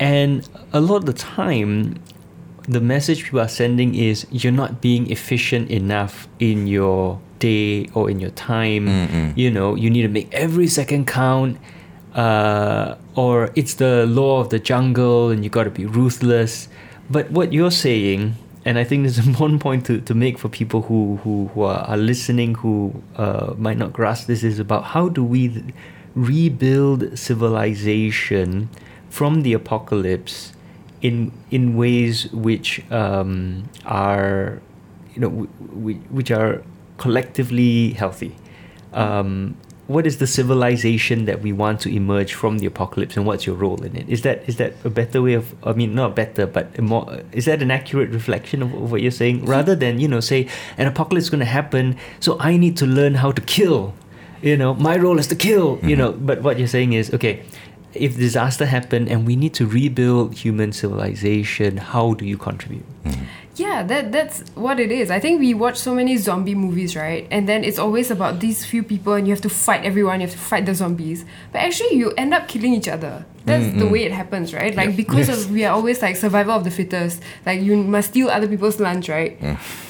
[0.00, 2.00] And a lot of the time,
[2.68, 8.10] the message people are sending is you're not being efficient enough in your day or
[8.10, 8.88] in your time.
[9.36, 11.58] You know, you need to make every second count.
[12.14, 16.66] Uh, or it's the law of the jungle and you got to be ruthless.
[17.10, 20.48] But what you're saying, and I think there's an important point to, to make for
[20.48, 24.84] people who, who, who are, are listening who uh, might not grasp this, is about
[24.84, 25.62] how do we
[26.14, 28.70] rebuild civilization
[29.10, 30.54] from the apocalypse
[31.06, 34.60] in in ways which um, are
[35.14, 35.50] you know w-
[35.82, 36.62] w- which are
[36.98, 38.34] collectively healthy.
[38.92, 43.46] Um, what is the civilization that we want to emerge from the apocalypse, and what's
[43.46, 44.08] your role in it?
[44.08, 45.54] Is that is that a better way of?
[45.62, 47.20] I mean, not better, but more.
[47.30, 49.44] Is that an accurate reflection of, of what you're saying?
[49.46, 52.86] Rather than you know say an apocalypse is going to happen, so I need to
[52.86, 53.94] learn how to kill.
[54.42, 55.78] You know, my role is to kill.
[55.82, 57.44] You know, but what you're saying is okay.
[57.98, 62.84] If disaster happened and we need to rebuild human civilization, how do you contribute?
[63.04, 63.24] Mm-hmm.
[63.56, 65.10] Yeah, that that's what it is.
[65.10, 67.26] I think we watch so many zombie movies, right?
[67.30, 70.26] And then it's always about these few people and you have to fight everyone, you
[70.26, 71.24] have to fight the zombies.
[71.52, 73.24] But actually you end up killing each other.
[73.46, 73.92] That's mm, the mm.
[73.92, 74.74] way it happens, right?
[74.74, 75.44] Like because Yes.
[75.44, 77.22] of we are always like survival of the fittest.
[77.46, 79.38] Like you must steal other people's lunch, right?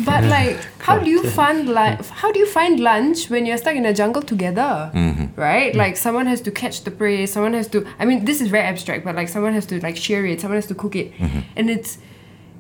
[0.05, 3.75] But like how do you find lunch how do you find lunch when you're stuck
[3.75, 4.91] in a jungle together?
[4.95, 5.41] Mm-hmm.
[5.41, 5.73] Right?
[5.73, 5.77] Mm.
[5.77, 8.65] Like someone has to catch the prey, someone has to I mean this is very
[8.65, 11.15] abstract, but like someone has to like share it, someone has to cook it.
[11.15, 11.41] Mm-hmm.
[11.57, 11.97] And it's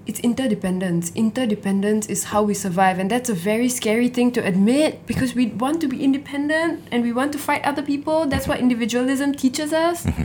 [0.06, 1.12] it's interdependence.
[1.14, 5.46] Interdependence is how we survive, and that's a very scary thing to admit because we
[5.48, 8.24] want to be independent and we want to fight other people.
[8.24, 10.06] That's what individualism teaches us.
[10.06, 10.22] Mm-hmm.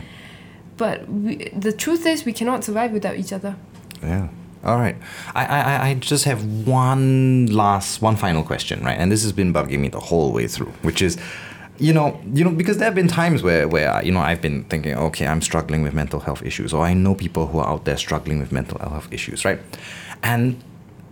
[0.81, 1.35] But we,
[1.67, 3.55] the truth is, we cannot survive without each other.
[4.01, 4.29] Yeah.
[4.63, 4.95] All right.
[5.35, 8.97] I, I, I- just have one last, one final question, right?
[8.97, 11.19] And this has been bugging me the whole way through, which is,
[11.77, 14.41] you know, you know, because there have been times where, where uh, you know, I've
[14.41, 17.67] been thinking, okay, I'm struggling with mental health issues, or I know people who are
[17.73, 19.59] out there struggling with mental health issues, right?
[20.23, 20.63] And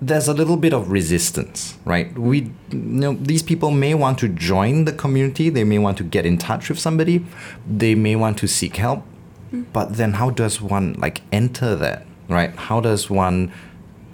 [0.01, 2.07] there's a little bit of resistance, right?
[2.17, 2.38] We,
[2.72, 6.26] you know, these people may want to join the community, they may want to get
[6.26, 7.24] in touch with somebody,
[7.70, 9.03] they may want to seek help,
[9.51, 12.55] but then how does one like enter that, right?
[12.55, 13.51] How does one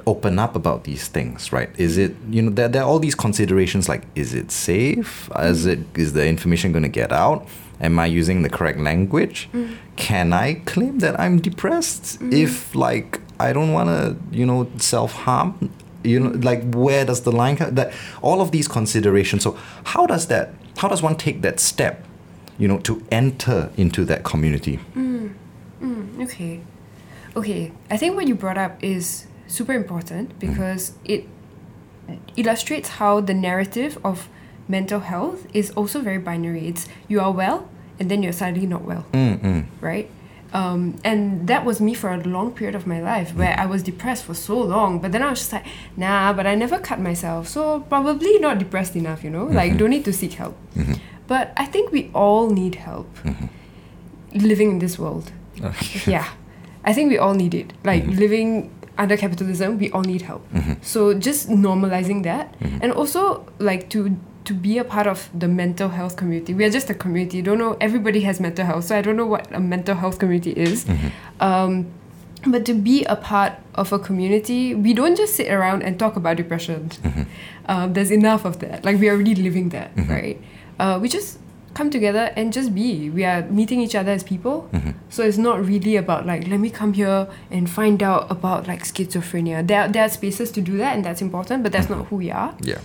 [0.07, 1.69] open up about these things, right?
[1.77, 5.29] Is it you know there, there are all these considerations like is it safe?
[5.39, 7.47] Is it is the information going to get out?
[7.81, 9.49] Am I using the correct language?
[9.53, 9.75] Mm.
[9.97, 12.33] Can I claim that I'm depressed mm.
[12.33, 15.71] if like I don't want to you know self harm?
[16.03, 17.75] You know, like where does the line come?
[17.75, 19.43] That all of these considerations.
[19.43, 20.53] So how does that?
[20.77, 22.04] How does one take that step?
[22.57, 24.79] You know, to enter into that community.
[24.95, 25.33] Mm,
[25.81, 26.61] mm, okay.
[27.35, 27.71] Okay.
[27.89, 30.51] I think what you brought up is super important mm-hmm.
[30.51, 31.27] because it
[32.35, 34.29] illustrates how the narrative of
[34.67, 36.67] mental health is also very binary.
[36.67, 37.67] It's you are well
[37.99, 39.05] and then you're suddenly not well.
[39.11, 39.65] Mm-mm.
[39.81, 40.09] right?
[40.53, 43.59] Um, and that was me for a long period of my life where mm.
[43.59, 44.99] I was depressed for so long.
[44.99, 45.65] But then I was just like,
[45.97, 47.49] nah, but I never cut myself.
[47.49, 49.45] So probably not depressed enough, you know?
[49.45, 49.79] Like, mm-hmm.
[49.79, 50.55] don't need to seek help.
[50.75, 50.93] Mm-hmm.
[51.27, 53.47] But I think we all need help mm-hmm.
[54.37, 55.31] living in this world.
[56.05, 56.29] yeah.
[56.83, 57.73] I think we all need it.
[57.83, 58.19] Like, mm-hmm.
[58.19, 60.47] living under capitalism, we all need help.
[60.53, 60.73] Mm-hmm.
[60.81, 62.55] So just normalizing that.
[62.81, 66.53] And also, like, to to be a part of the mental health community.
[66.53, 67.41] We are just a community.
[67.41, 70.51] Don't know everybody has mental health, so I don't know what a mental health community
[70.51, 70.85] is.
[71.39, 71.87] Um,
[72.45, 76.15] but to be a part of a community, we don't just sit around and talk
[76.15, 76.91] about depression.
[77.67, 78.85] Um, there's enough of that.
[78.85, 80.39] Like we're already living that, right?
[80.79, 81.39] Uh, we just
[81.73, 83.09] come together and just be.
[83.09, 84.69] We are meeting each other as people.
[85.09, 88.83] So it's not really about like let me come here and find out about like
[88.83, 89.65] schizophrenia.
[89.67, 92.31] There there are spaces to do that and that's important, but that's not who we
[92.31, 92.79] are Yeah.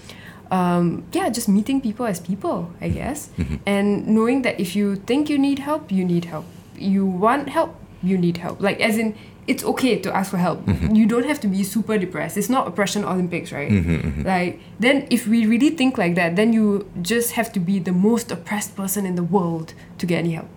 [0.51, 3.31] um, yeah, just meeting people as people, I guess,
[3.67, 6.45] and knowing that if you think you need help, you need help.
[6.77, 8.61] You want help, you need help.
[8.61, 9.15] Like, as in,
[9.51, 10.59] it's okay to ask for help.
[10.65, 10.95] Mm-hmm.
[10.95, 12.37] You don't have to be super depressed.
[12.37, 13.71] It's not oppression Olympics, right?
[13.71, 14.23] Mm-hmm, mm-hmm.
[14.23, 17.93] Like, then if we really think like that, then you just have to be the
[17.93, 20.49] most oppressed person in the world to get any help.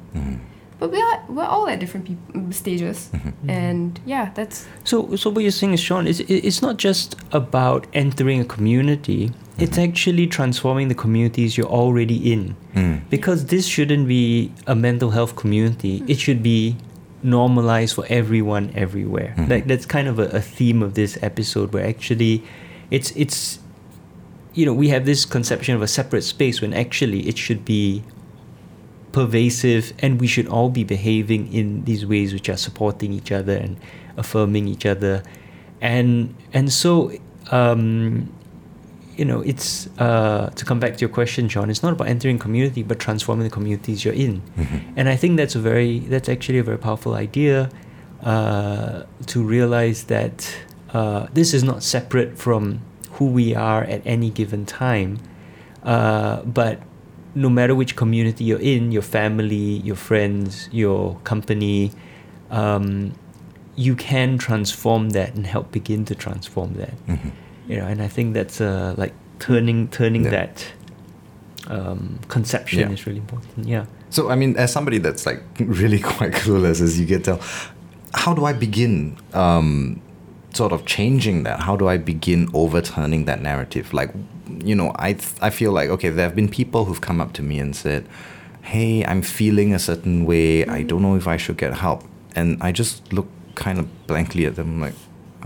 [0.80, 3.10] But we are we're all at different peop- stages,
[3.48, 7.88] and yeah, that's So, so what you're saying is, Sean, is it's not just about
[7.94, 9.32] entering a community.
[9.58, 12.56] It's actually transforming the communities you're already in.
[12.76, 13.02] Mm.
[13.10, 16.02] Because this shouldn't be a mental health community.
[16.02, 16.10] Mm.
[16.10, 16.76] It should be
[17.24, 19.34] normalized for everyone everywhere.
[19.50, 22.44] Like that's kind of a, a theme of this episode, where actually,
[22.92, 23.60] it's it's,
[24.54, 28.04] you know, we have this conception of a separate space when actually it should be
[29.12, 33.56] pervasive and we should all be behaving in these ways which are supporting each other
[33.56, 33.78] and
[34.18, 35.24] affirming each other
[35.82, 37.12] and and so
[37.52, 38.32] um,
[39.18, 42.40] you know it's uh, to come back to your question John it's not about entering
[42.40, 44.42] community but transforming the communities you're in.
[44.96, 47.70] And I think that's a very that's actually a very powerful idea
[48.24, 50.56] uh, to realize that
[50.94, 52.82] uh, this is not separate from
[53.14, 55.20] who we are at any given time
[55.84, 56.80] uh, but
[57.36, 61.92] no matter which community you're in, your family, your friends, your company,
[62.52, 63.14] um,
[63.76, 66.94] you can transform that and help begin to transform that.
[67.68, 70.32] You know, and I think that's uh, like turning turning Yeah.
[70.32, 70.66] that
[71.68, 72.90] um, conception Yeah.
[72.92, 73.66] is really important.
[73.68, 73.86] Yeah.
[74.10, 77.40] So, I mean, as somebody that's like really quite clueless, as you can tell,
[78.14, 80.02] how do I begin um,
[80.54, 81.62] sort of changing that?
[81.62, 83.94] How do I begin overturning that narrative?
[83.94, 84.14] Like,
[84.64, 87.34] you know, I, th- I feel like, okay, there have been people who've come up
[87.34, 88.06] to me and said,
[88.62, 90.66] hey, I'm feeling a certain way.
[90.66, 92.04] I don't know if I should get help.
[92.36, 94.94] And I just look kind of blankly at them like,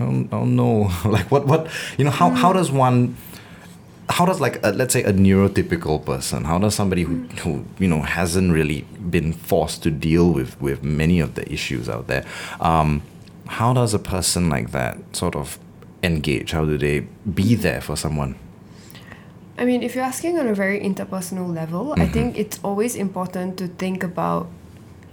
[0.00, 0.90] oh, oh no.
[1.04, 3.16] like, what, what, you know, how, how does one
[4.10, 7.86] how does like a, let's say a neurotypical person how does somebody who, who you
[7.86, 12.24] know hasn't really been forced to deal with with many of the issues out there
[12.60, 13.02] um,
[13.46, 15.58] how does a person like that sort of
[16.02, 17.00] engage how do they
[17.34, 18.34] be there for someone
[19.60, 23.58] I mean, if you're asking on a very interpersonal level, I think it's always important
[23.58, 24.48] to think about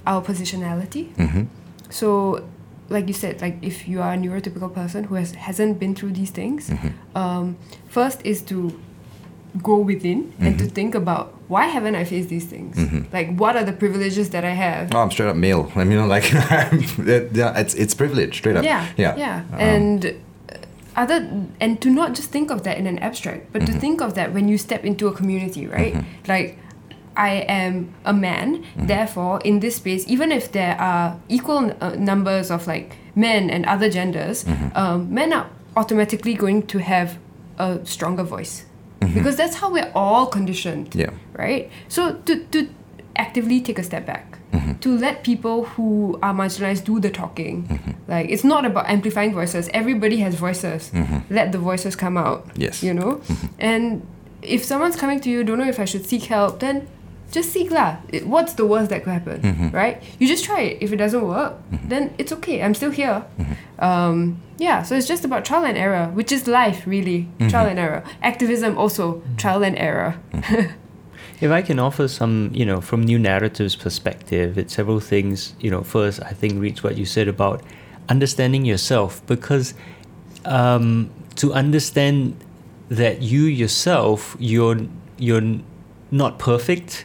[0.05, 1.15] our positionality.
[1.15, 1.47] Mhm.
[1.89, 2.43] So,
[2.89, 6.11] like you said, like if you are a neurotypical person who has hasn't been through
[6.13, 6.71] these things,
[7.15, 7.57] um,
[7.89, 8.79] first is to
[9.63, 12.75] go within and to think about why haven't I faced these things?
[13.13, 14.93] Like, what are the privileges that I have?
[14.93, 15.71] oh i'm straight up male.
[15.75, 18.63] I mean like yeah it's it's privilege straight up.
[18.63, 19.15] Yeah, yeah.
[19.17, 20.11] yeah, Um, and uh,
[20.95, 21.27] other
[21.59, 23.73] and to not just think of that in an abstract, but Mm-hmm.
[23.73, 25.95] to think of that when you step into a community, right?
[26.27, 26.57] Like,
[27.18, 28.88] I am a man, Mm-hmm.
[28.88, 33.66] therefore, in this space, even if there are equal uh, numbers of like men and
[33.66, 34.78] other genders, Mm-hmm.
[34.78, 35.47] um, men are
[35.78, 37.18] automatically going to have
[37.57, 38.66] a stronger voice
[39.13, 40.99] because that's how we're all conditioned Mm-hmm.
[40.99, 41.11] Yeah.
[41.34, 41.70] right?
[41.88, 42.68] So to, to
[43.16, 44.74] actively take a step back, Mm-hmm.
[44.80, 47.68] to let people who are marginalized do the talking.
[47.68, 47.91] Mm-hmm.
[48.07, 49.70] Like it's not about amplifying voices.
[49.74, 50.91] Everybody has voices.
[51.30, 52.47] Let the voices come out.
[52.47, 52.61] Mm-hmm.
[52.61, 52.82] Yes.
[52.84, 53.22] You know?
[53.59, 54.05] and
[54.41, 56.88] if someone's coming to you, don't know if I should seek help, then
[57.36, 57.97] just seek lah.
[58.23, 59.69] What's the worst that could happen, Mm-hmm.
[59.75, 59.99] right?
[60.19, 60.73] You just try it.
[60.81, 61.53] If it doesn't work,
[61.91, 62.63] then it's okay.
[62.63, 63.19] I'm still here.
[63.38, 63.83] Mm-hmm.
[63.83, 64.17] Um,
[64.57, 67.27] yeah, so it's just about trial and error, which is life, really.
[67.27, 67.49] Mm-hmm.
[67.51, 68.01] Trial and error.
[68.23, 70.15] Activism also trial and error.
[71.43, 75.51] If I can offer some, you know, from New Naratif's perspective, it's several things.
[75.59, 77.59] You know, first, I think reads what you said about
[78.07, 79.75] understanding yourself, because
[80.45, 82.39] um, to understand
[82.88, 84.79] that you yourself, you're
[85.19, 85.59] you're
[86.11, 87.03] not perfect,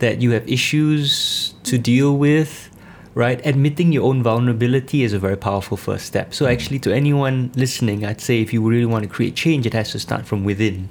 [0.00, 2.70] that you have issues to deal with,
[3.14, 3.40] right?
[3.46, 6.34] Admitting your own vulnerability is a very powerful first step.
[6.34, 9.72] So, actually, to anyone listening, I'd say if you really want to create change, it
[9.74, 10.88] has to start from within,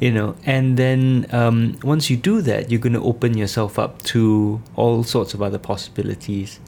[0.00, 0.36] you know.
[0.46, 5.02] And then um, once you do that, you're going to open yourself up to all
[5.04, 6.60] sorts of other possibilities.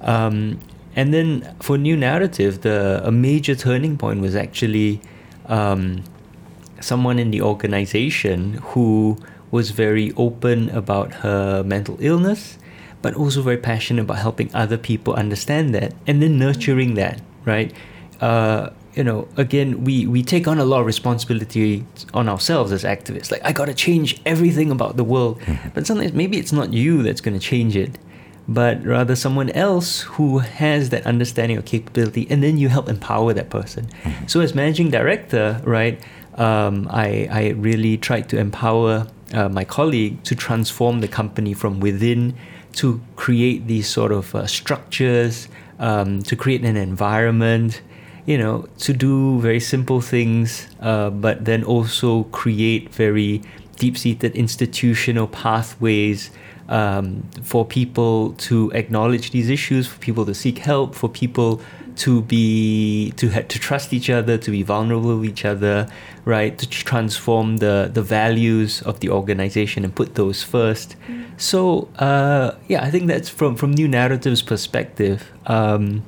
[0.00, 0.60] Um,
[0.96, 5.00] and then for New Naratif, the a major turning point was actually
[5.46, 6.02] um,
[6.80, 9.18] someone in the organization who
[9.50, 12.58] was very open about her mental illness,
[13.02, 17.72] but also very passionate about helping other people understand that and then nurturing that, right?
[18.20, 21.84] Uh, you know, again, we, we take on a lot of responsibility
[22.14, 23.30] on ourselves as activists.
[23.30, 25.40] Like, I gotta change everything about the world.
[25.74, 27.96] But sometimes maybe it's not you that's gonna change it.
[28.50, 33.34] but rather someone else who has that understanding or capability, and then you help empower
[33.34, 33.86] that person.
[34.26, 36.00] So, as managing director, right,
[36.36, 41.80] um, I, I really tried to empower uh, my colleague to transform the company from
[41.80, 42.34] within
[42.72, 45.48] to create these sort of uh, structures,
[45.78, 47.82] um, to create an environment,
[48.26, 53.42] you know, to do very simple things, uh, but then also create very
[53.76, 56.30] deep seated institutional pathways
[56.68, 61.60] um, for people to acknowledge these issues, for people to seek help, for people
[61.98, 65.86] to be to ha- to trust each other, to be vulnerable with each other,
[66.24, 66.56] right?
[66.58, 70.96] To transform the the values of the organization and put those first.
[71.36, 75.30] So uh, yeah, I think that's from from New Naratif's perspective.
[75.46, 76.02] Um,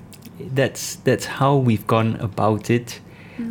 [0.54, 3.00] that's that's how we've gone about it.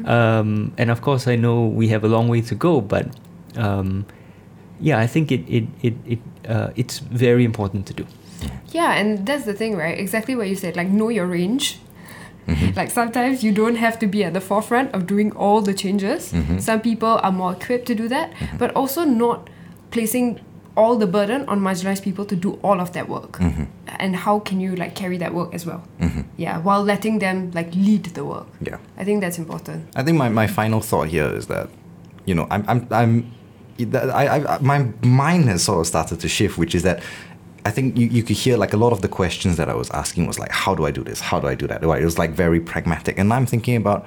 [0.05, 3.07] Um, and of course, I know we have a long way to go, but
[3.55, 4.05] um,
[4.79, 8.05] yeah, I think it it it, it uh, it's very important to do.
[8.71, 9.97] Yeah, and that's the thing, right?
[9.97, 10.75] Exactly what you said.
[10.75, 11.79] Like, know your range.
[12.49, 12.77] Mm-hmm.
[12.79, 16.33] Like, sometimes you don't have to be at the forefront of doing all the changes.
[16.33, 16.59] Mm-hmm.
[16.59, 18.57] Some people are more equipped to do that, mm-hmm.
[18.57, 19.49] but also not
[19.91, 20.39] placing
[20.75, 23.39] all the burden on marginalized people to do all of that work.
[23.99, 25.83] And how can you, like, carry that work as well?
[26.37, 28.47] Yeah, while letting them, like, lead the work.
[28.61, 28.77] Yeah.
[28.97, 29.87] I think that's important.
[29.95, 31.69] I think my, my final thought here is that,
[32.25, 33.31] you know, I'm, I'm, I'm
[33.79, 37.01] that I, I, my mind has sort of started to shift, which is that
[37.65, 39.89] I think you, you could hear like a lot of the questions that I was
[39.91, 41.19] asking was like, how do I do this?
[41.19, 41.83] How do I do that?
[41.83, 43.17] It was like very pragmatic.
[43.17, 44.05] And I'm thinking about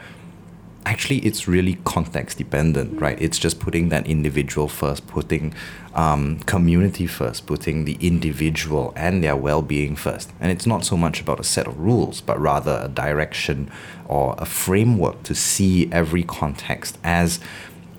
[0.84, 3.20] actually it's really context dependent, right?
[3.20, 5.54] It's just putting that individual first, putting
[5.94, 10.32] um, community first, putting the individual and their well being first.
[10.40, 13.70] And it's not so much about a set of rules, but rather a direction
[14.08, 17.38] or a framework to see every context as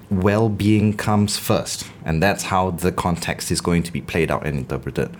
[0.09, 1.89] well being comes first.
[2.05, 5.15] And that's how the context is going to be played out and interpreted.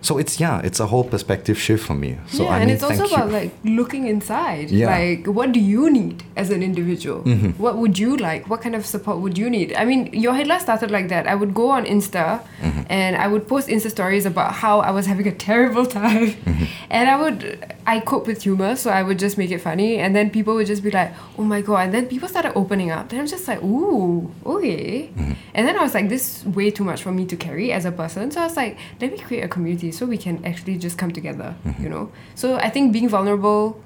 [0.00, 2.18] So it's yeah, it's a whole perspective shift for me.
[2.28, 3.32] So yeah, I and mean, it's also about you.
[3.32, 4.70] like looking inside.
[4.70, 4.86] Yeah.
[4.90, 7.22] Like, what do you need as an individual?
[7.24, 7.50] Mm-hmm.
[7.62, 8.48] What would you like?
[8.48, 9.74] What kind of support would you need?
[9.74, 11.26] I mean, Your Head Lah started like that.
[11.26, 12.82] I would go on Insta Mm-hmm.
[12.90, 16.64] and I would post Insta stories about how I was having a terrible time, Mm-hmm.
[16.90, 20.14] and I would I cope with humor, so I would just make it funny, and
[20.14, 23.08] then people would just be like, "Oh my god!" And then people started opening up.
[23.08, 25.32] Then I'm just like, "Ooh, okay." Mm-hmm.
[25.54, 27.84] And then I was like, "This is way too much for me to carry as
[27.84, 30.78] a person." So I was like, "Let me create a community so we can actually
[30.78, 32.10] just come together." You know.
[32.34, 33.80] So I think being vulnerable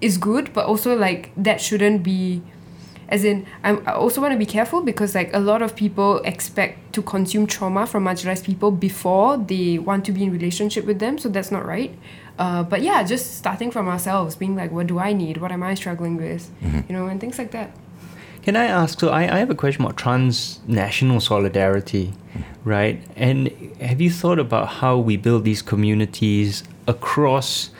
[0.00, 2.42] is good, but also like that shouldn't be
[3.08, 6.18] as in I'm, I also want to be careful because like a lot of people
[6.24, 10.98] expect to consume trauma from marginalized people before they want to be in relationship with
[10.98, 11.96] them so that's not right.
[12.38, 15.38] Uh, but yeah just starting from ourselves being like what do I need?
[15.38, 16.50] What am I struggling with?
[16.88, 17.70] You know and things like that
[18.46, 19.00] Can I ask?
[19.00, 22.12] So I, I have a question about transnational solidarity,
[22.62, 23.02] right?
[23.16, 23.48] And
[23.80, 27.70] have you thought about how we build these communities across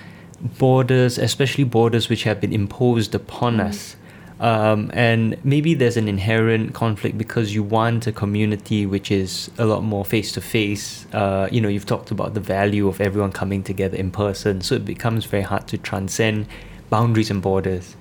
[0.59, 3.95] borders, especially borders which have been imposed upon us?
[4.41, 9.67] Um, and maybe there's an inherent conflict because you want a community which is a
[9.67, 11.07] lot more face to face.
[11.13, 14.85] You know, you've talked about the value of everyone coming together in person, so it
[14.85, 16.49] becomes very hard to transcend
[16.91, 17.95] boundaries and borders.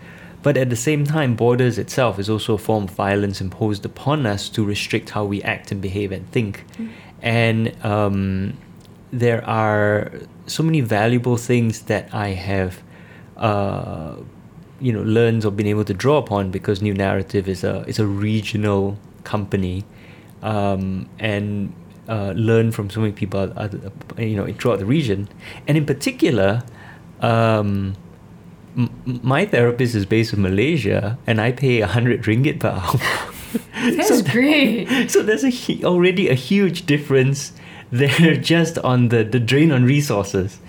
[0.45, 4.27] But at the same time, borders itself is also a form of violence imposed upon
[4.27, 6.65] us to restrict how we act and behave and think.
[7.23, 8.55] And um,
[9.11, 10.11] there are
[10.45, 12.83] so many valuable things that I have,
[13.37, 14.17] uh,
[14.79, 17.97] you know, learned or been able to draw upon because New Naratif is a is
[17.97, 19.83] a regional company,
[20.43, 21.73] um, and
[22.07, 25.27] uh, learn from so many people, other, you know, throughout the region,
[25.67, 26.61] and in particular.
[27.21, 27.95] Um,
[28.77, 32.99] m- my therapist is based in Malaysia, and I pay a hundred ringgit per hour.
[33.95, 37.53] that's great so there's a already a huge difference
[37.91, 40.59] there just on the the drain on resources,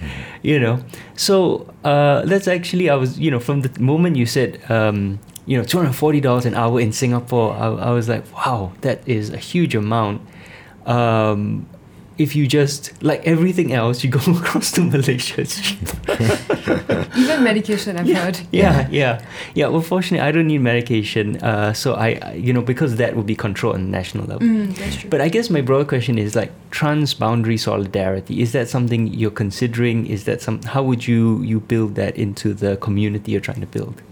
[0.42, 0.82] you know.
[1.16, 5.56] So uh, that's actually I was you know from the moment you said um, you
[5.58, 9.06] know two hundred forty dollars an hour in Singapore, I, I was like wow that
[9.08, 10.22] is a huge amount.
[10.84, 11.66] Um,
[12.18, 15.40] if you just like everything else, you go across to Malaysia.
[15.42, 17.06] It's cheaper.
[17.16, 19.20] even medication I've heard Yeah, yeah,
[19.54, 19.66] yeah.
[19.68, 23.26] Well, fortunately, I don't need medication, uh, so I, I- you know, because that would
[23.26, 24.46] be controlled on the national level.
[24.46, 28.40] Mm, that's true But I guess my broader question is like transboundary solidarity.
[28.40, 30.06] Is that something you're considering?
[30.06, 30.62] Is that some?
[30.62, 34.02] How would you you build that into the community you're trying to build?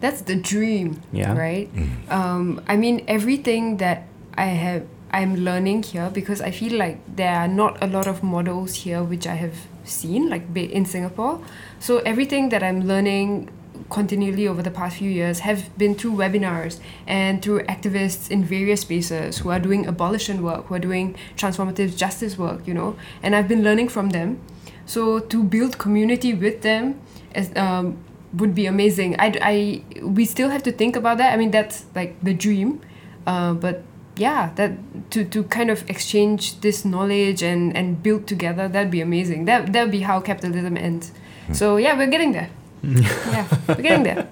[0.00, 1.32] that's the dream Yeah.
[1.32, 1.70] right
[2.10, 4.04] um, i mean everything that
[4.36, 4.82] i have
[5.18, 9.02] i'm learning here because i feel like there are not a lot of models here
[9.02, 11.40] which i have seen like in singapore
[11.78, 13.50] so everything that i'm learning
[13.90, 18.80] continually over the past few years have been through webinars and through activists in various
[18.80, 23.36] spaces who are doing abolition work who are doing transformative justice work you know and
[23.36, 24.40] i've been learning from them
[24.86, 27.00] So to build community with them
[27.34, 27.96] as, um,
[28.34, 29.16] would be amazing.
[29.18, 31.32] I, I we still have to think about that.
[31.32, 32.80] I mean that's like the dream,
[33.26, 33.82] uh, but
[34.16, 34.72] yeah, that
[35.10, 39.44] to, to kind of exchange this knowledge and, and build together that'd be amazing.
[39.46, 41.12] That that'd be how capitalism ends.
[41.46, 41.54] Hmm.
[41.54, 42.50] So yeah, we're getting there.
[42.84, 44.28] yeah, we're getting there.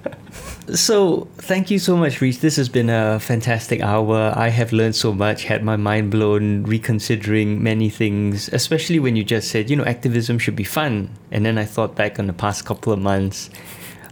[0.75, 2.39] So, thank you so much, Reese.
[2.39, 4.33] This has been a fantastic hour.
[4.37, 9.25] I have learned so much, had my mind blown, reconsidering many things, especially when you
[9.25, 11.11] just said, you know, activism should be fun.
[11.31, 13.51] And then I thought back on the past couple of months.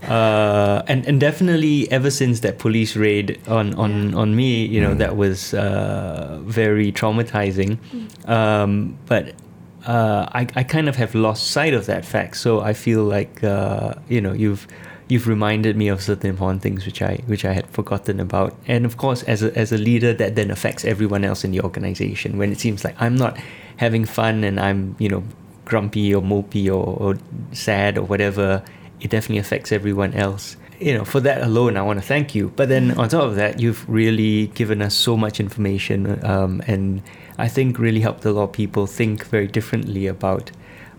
[0.03, 4.95] Uh, and, and definitely ever since that police raid on, on, on me, you know,
[4.95, 7.79] that was uh, very traumatizing.
[8.29, 9.35] Um, but
[9.87, 12.37] uh, I, I kind of have lost sight of that fact.
[12.37, 14.67] So I feel like, uh, you know, you've
[15.09, 18.55] you've reminded me of certain important things which I which I had forgotten about.
[18.67, 21.61] And of course, as a, as a leader, that then affects everyone else in the
[21.63, 22.39] organization.
[22.39, 23.37] When it seems like I'm not
[23.77, 25.25] having fun and I'm you know
[25.65, 27.19] grumpy or mopey or, or
[27.53, 28.63] sad or whatever,
[29.01, 30.57] it definitely affects everyone else.
[30.79, 32.53] You know, for that alone, I want to thank you.
[32.57, 37.03] But then on top of that, you've really given us so much information, um, and
[37.37, 40.51] I think really helped a lot of people think very differently about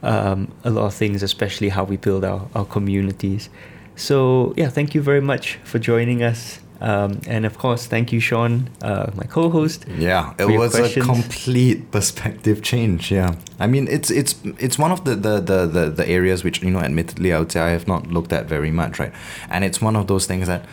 [0.04, 3.50] um, a lot of things, especially how we build our, our communities.
[3.96, 6.60] So, yeah, thank you very much for joining us.
[6.82, 9.86] Um, and of course, thank you, Sean, uh, my co host.
[9.88, 13.12] Yeah, it for your was a complete perspective change.
[13.12, 16.64] Yeah, I mean, it's it's it's one of the, the the, the the areas which
[16.64, 19.14] you know, admittedly, I would say I have not looked at very much, right?
[19.50, 20.66] And it's one of those things that,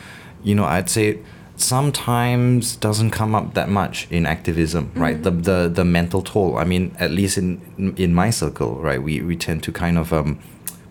[0.43, 1.19] you know, I'd say
[1.57, 5.23] sometimes doesn't come up that much in activism, right?
[5.23, 6.57] The, the the mental toll.
[6.57, 9.03] I mean, at least in in my circle, right?
[9.03, 10.39] We we tend to kind of um,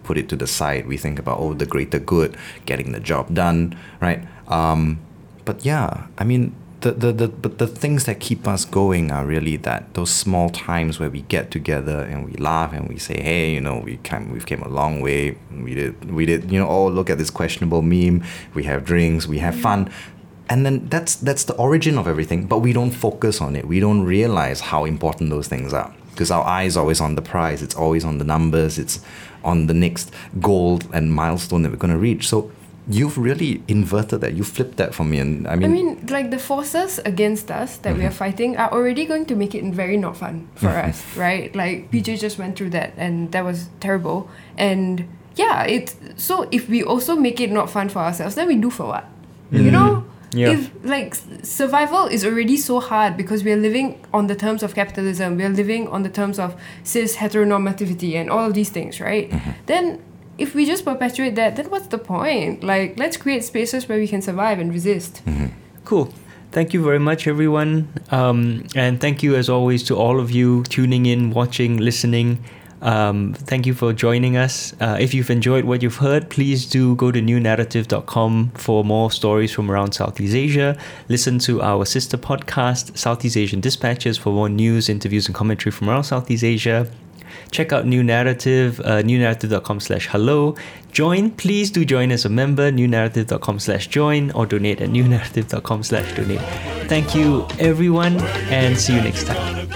[0.03, 0.87] put it to the side.
[0.87, 2.37] We think about oh, the greater good,
[2.67, 4.21] getting the job done, right?
[4.47, 4.99] Um,
[5.47, 9.25] but yeah, I mean, the, the, the, but the things that keep us going are
[9.25, 13.19] really that those small times where we get together and we laugh and we say,
[13.21, 15.37] hey, you know, we came, we've came a long way.
[15.49, 18.25] We did, we did, you know, oh, look at this questionable meme.
[18.53, 19.89] We have drinks, we have fun.
[20.49, 23.65] And then that's that's the origin of everything, but we don't focus on it.
[23.65, 27.21] We don't realize how important those things are because our eye is always on the
[27.21, 27.61] prize.
[27.61, 28.77] It's always on the numbers.
[28.77, 28.99] It's
[29.45, 32.27] on the next goal and milestone that we're going to reach.
[32.27, 32.51] So
[32.89, 34.33] you've really inverted that.
[34.33, 37.51] You flipped that for me, and I mean, I mean, mean, like the forces against
[37.51, 38.17] us that we are mm-hmm.
[38.17, 40.89] fighting are already going to make it very not fun for mm-hmm.
[40.89, 41.53] us, right?
[41.55, 44.29] Like PJ just went through that, and that was terrible.
[44.57, 48.55] And yeah, it's so if we also make it not fun for ourselves, then we
[48.55, 49.05] do for what?
[49.51, 49.71] You mm-hmm.
[49.71, 50.05] know.
[50.33, 50.49] Yeah.
[50.51, 54.75] If like survival is already so hard because we are living on the terms of
[54.75, 58.99] capitalism, we are living on the terms of cis heteronormativity and all of these things,
[58.99, 59.31] right?
[59.67, 60.03] Then
[60.37, 62.63] if we just perpetuate that, then what's the point?
[62.63, 65.21] Like, let's create spaces where we can survive and resist.
[65.85, 66.13] Cool.
[66.51, 67.87] Thank you very much, everyone.
[68.11, 72.43] Um, and thank you, as always, to all of you tuning in, watching, listening.
[72.81, 74.73] Um, thank you for joining us.
[74.79, 79.51] Uh, if you've enjoyed what you've heard, please do go to newnaratif.com for more stories
[79.51, 80.77] from around Southeast Asia.
[81.09, 85.89] Listen to our sister podcast, Southeast Asian Dispatches, for more news, interviews, and commentary from
[85.89, 86.87] around Southeast Asia.
[87.51, 90.55] Check out New Naratif, uh, newnaratif.com slash hello.
[90.91, 96.15] Join, please do join as a member, newnaratif.com slash join, or donate at newnaratif.com slash
[96.15, 96.41] donate.
[96.87, 98.17] Thank you, everyone,
[98.49, 99.67] and see you next time.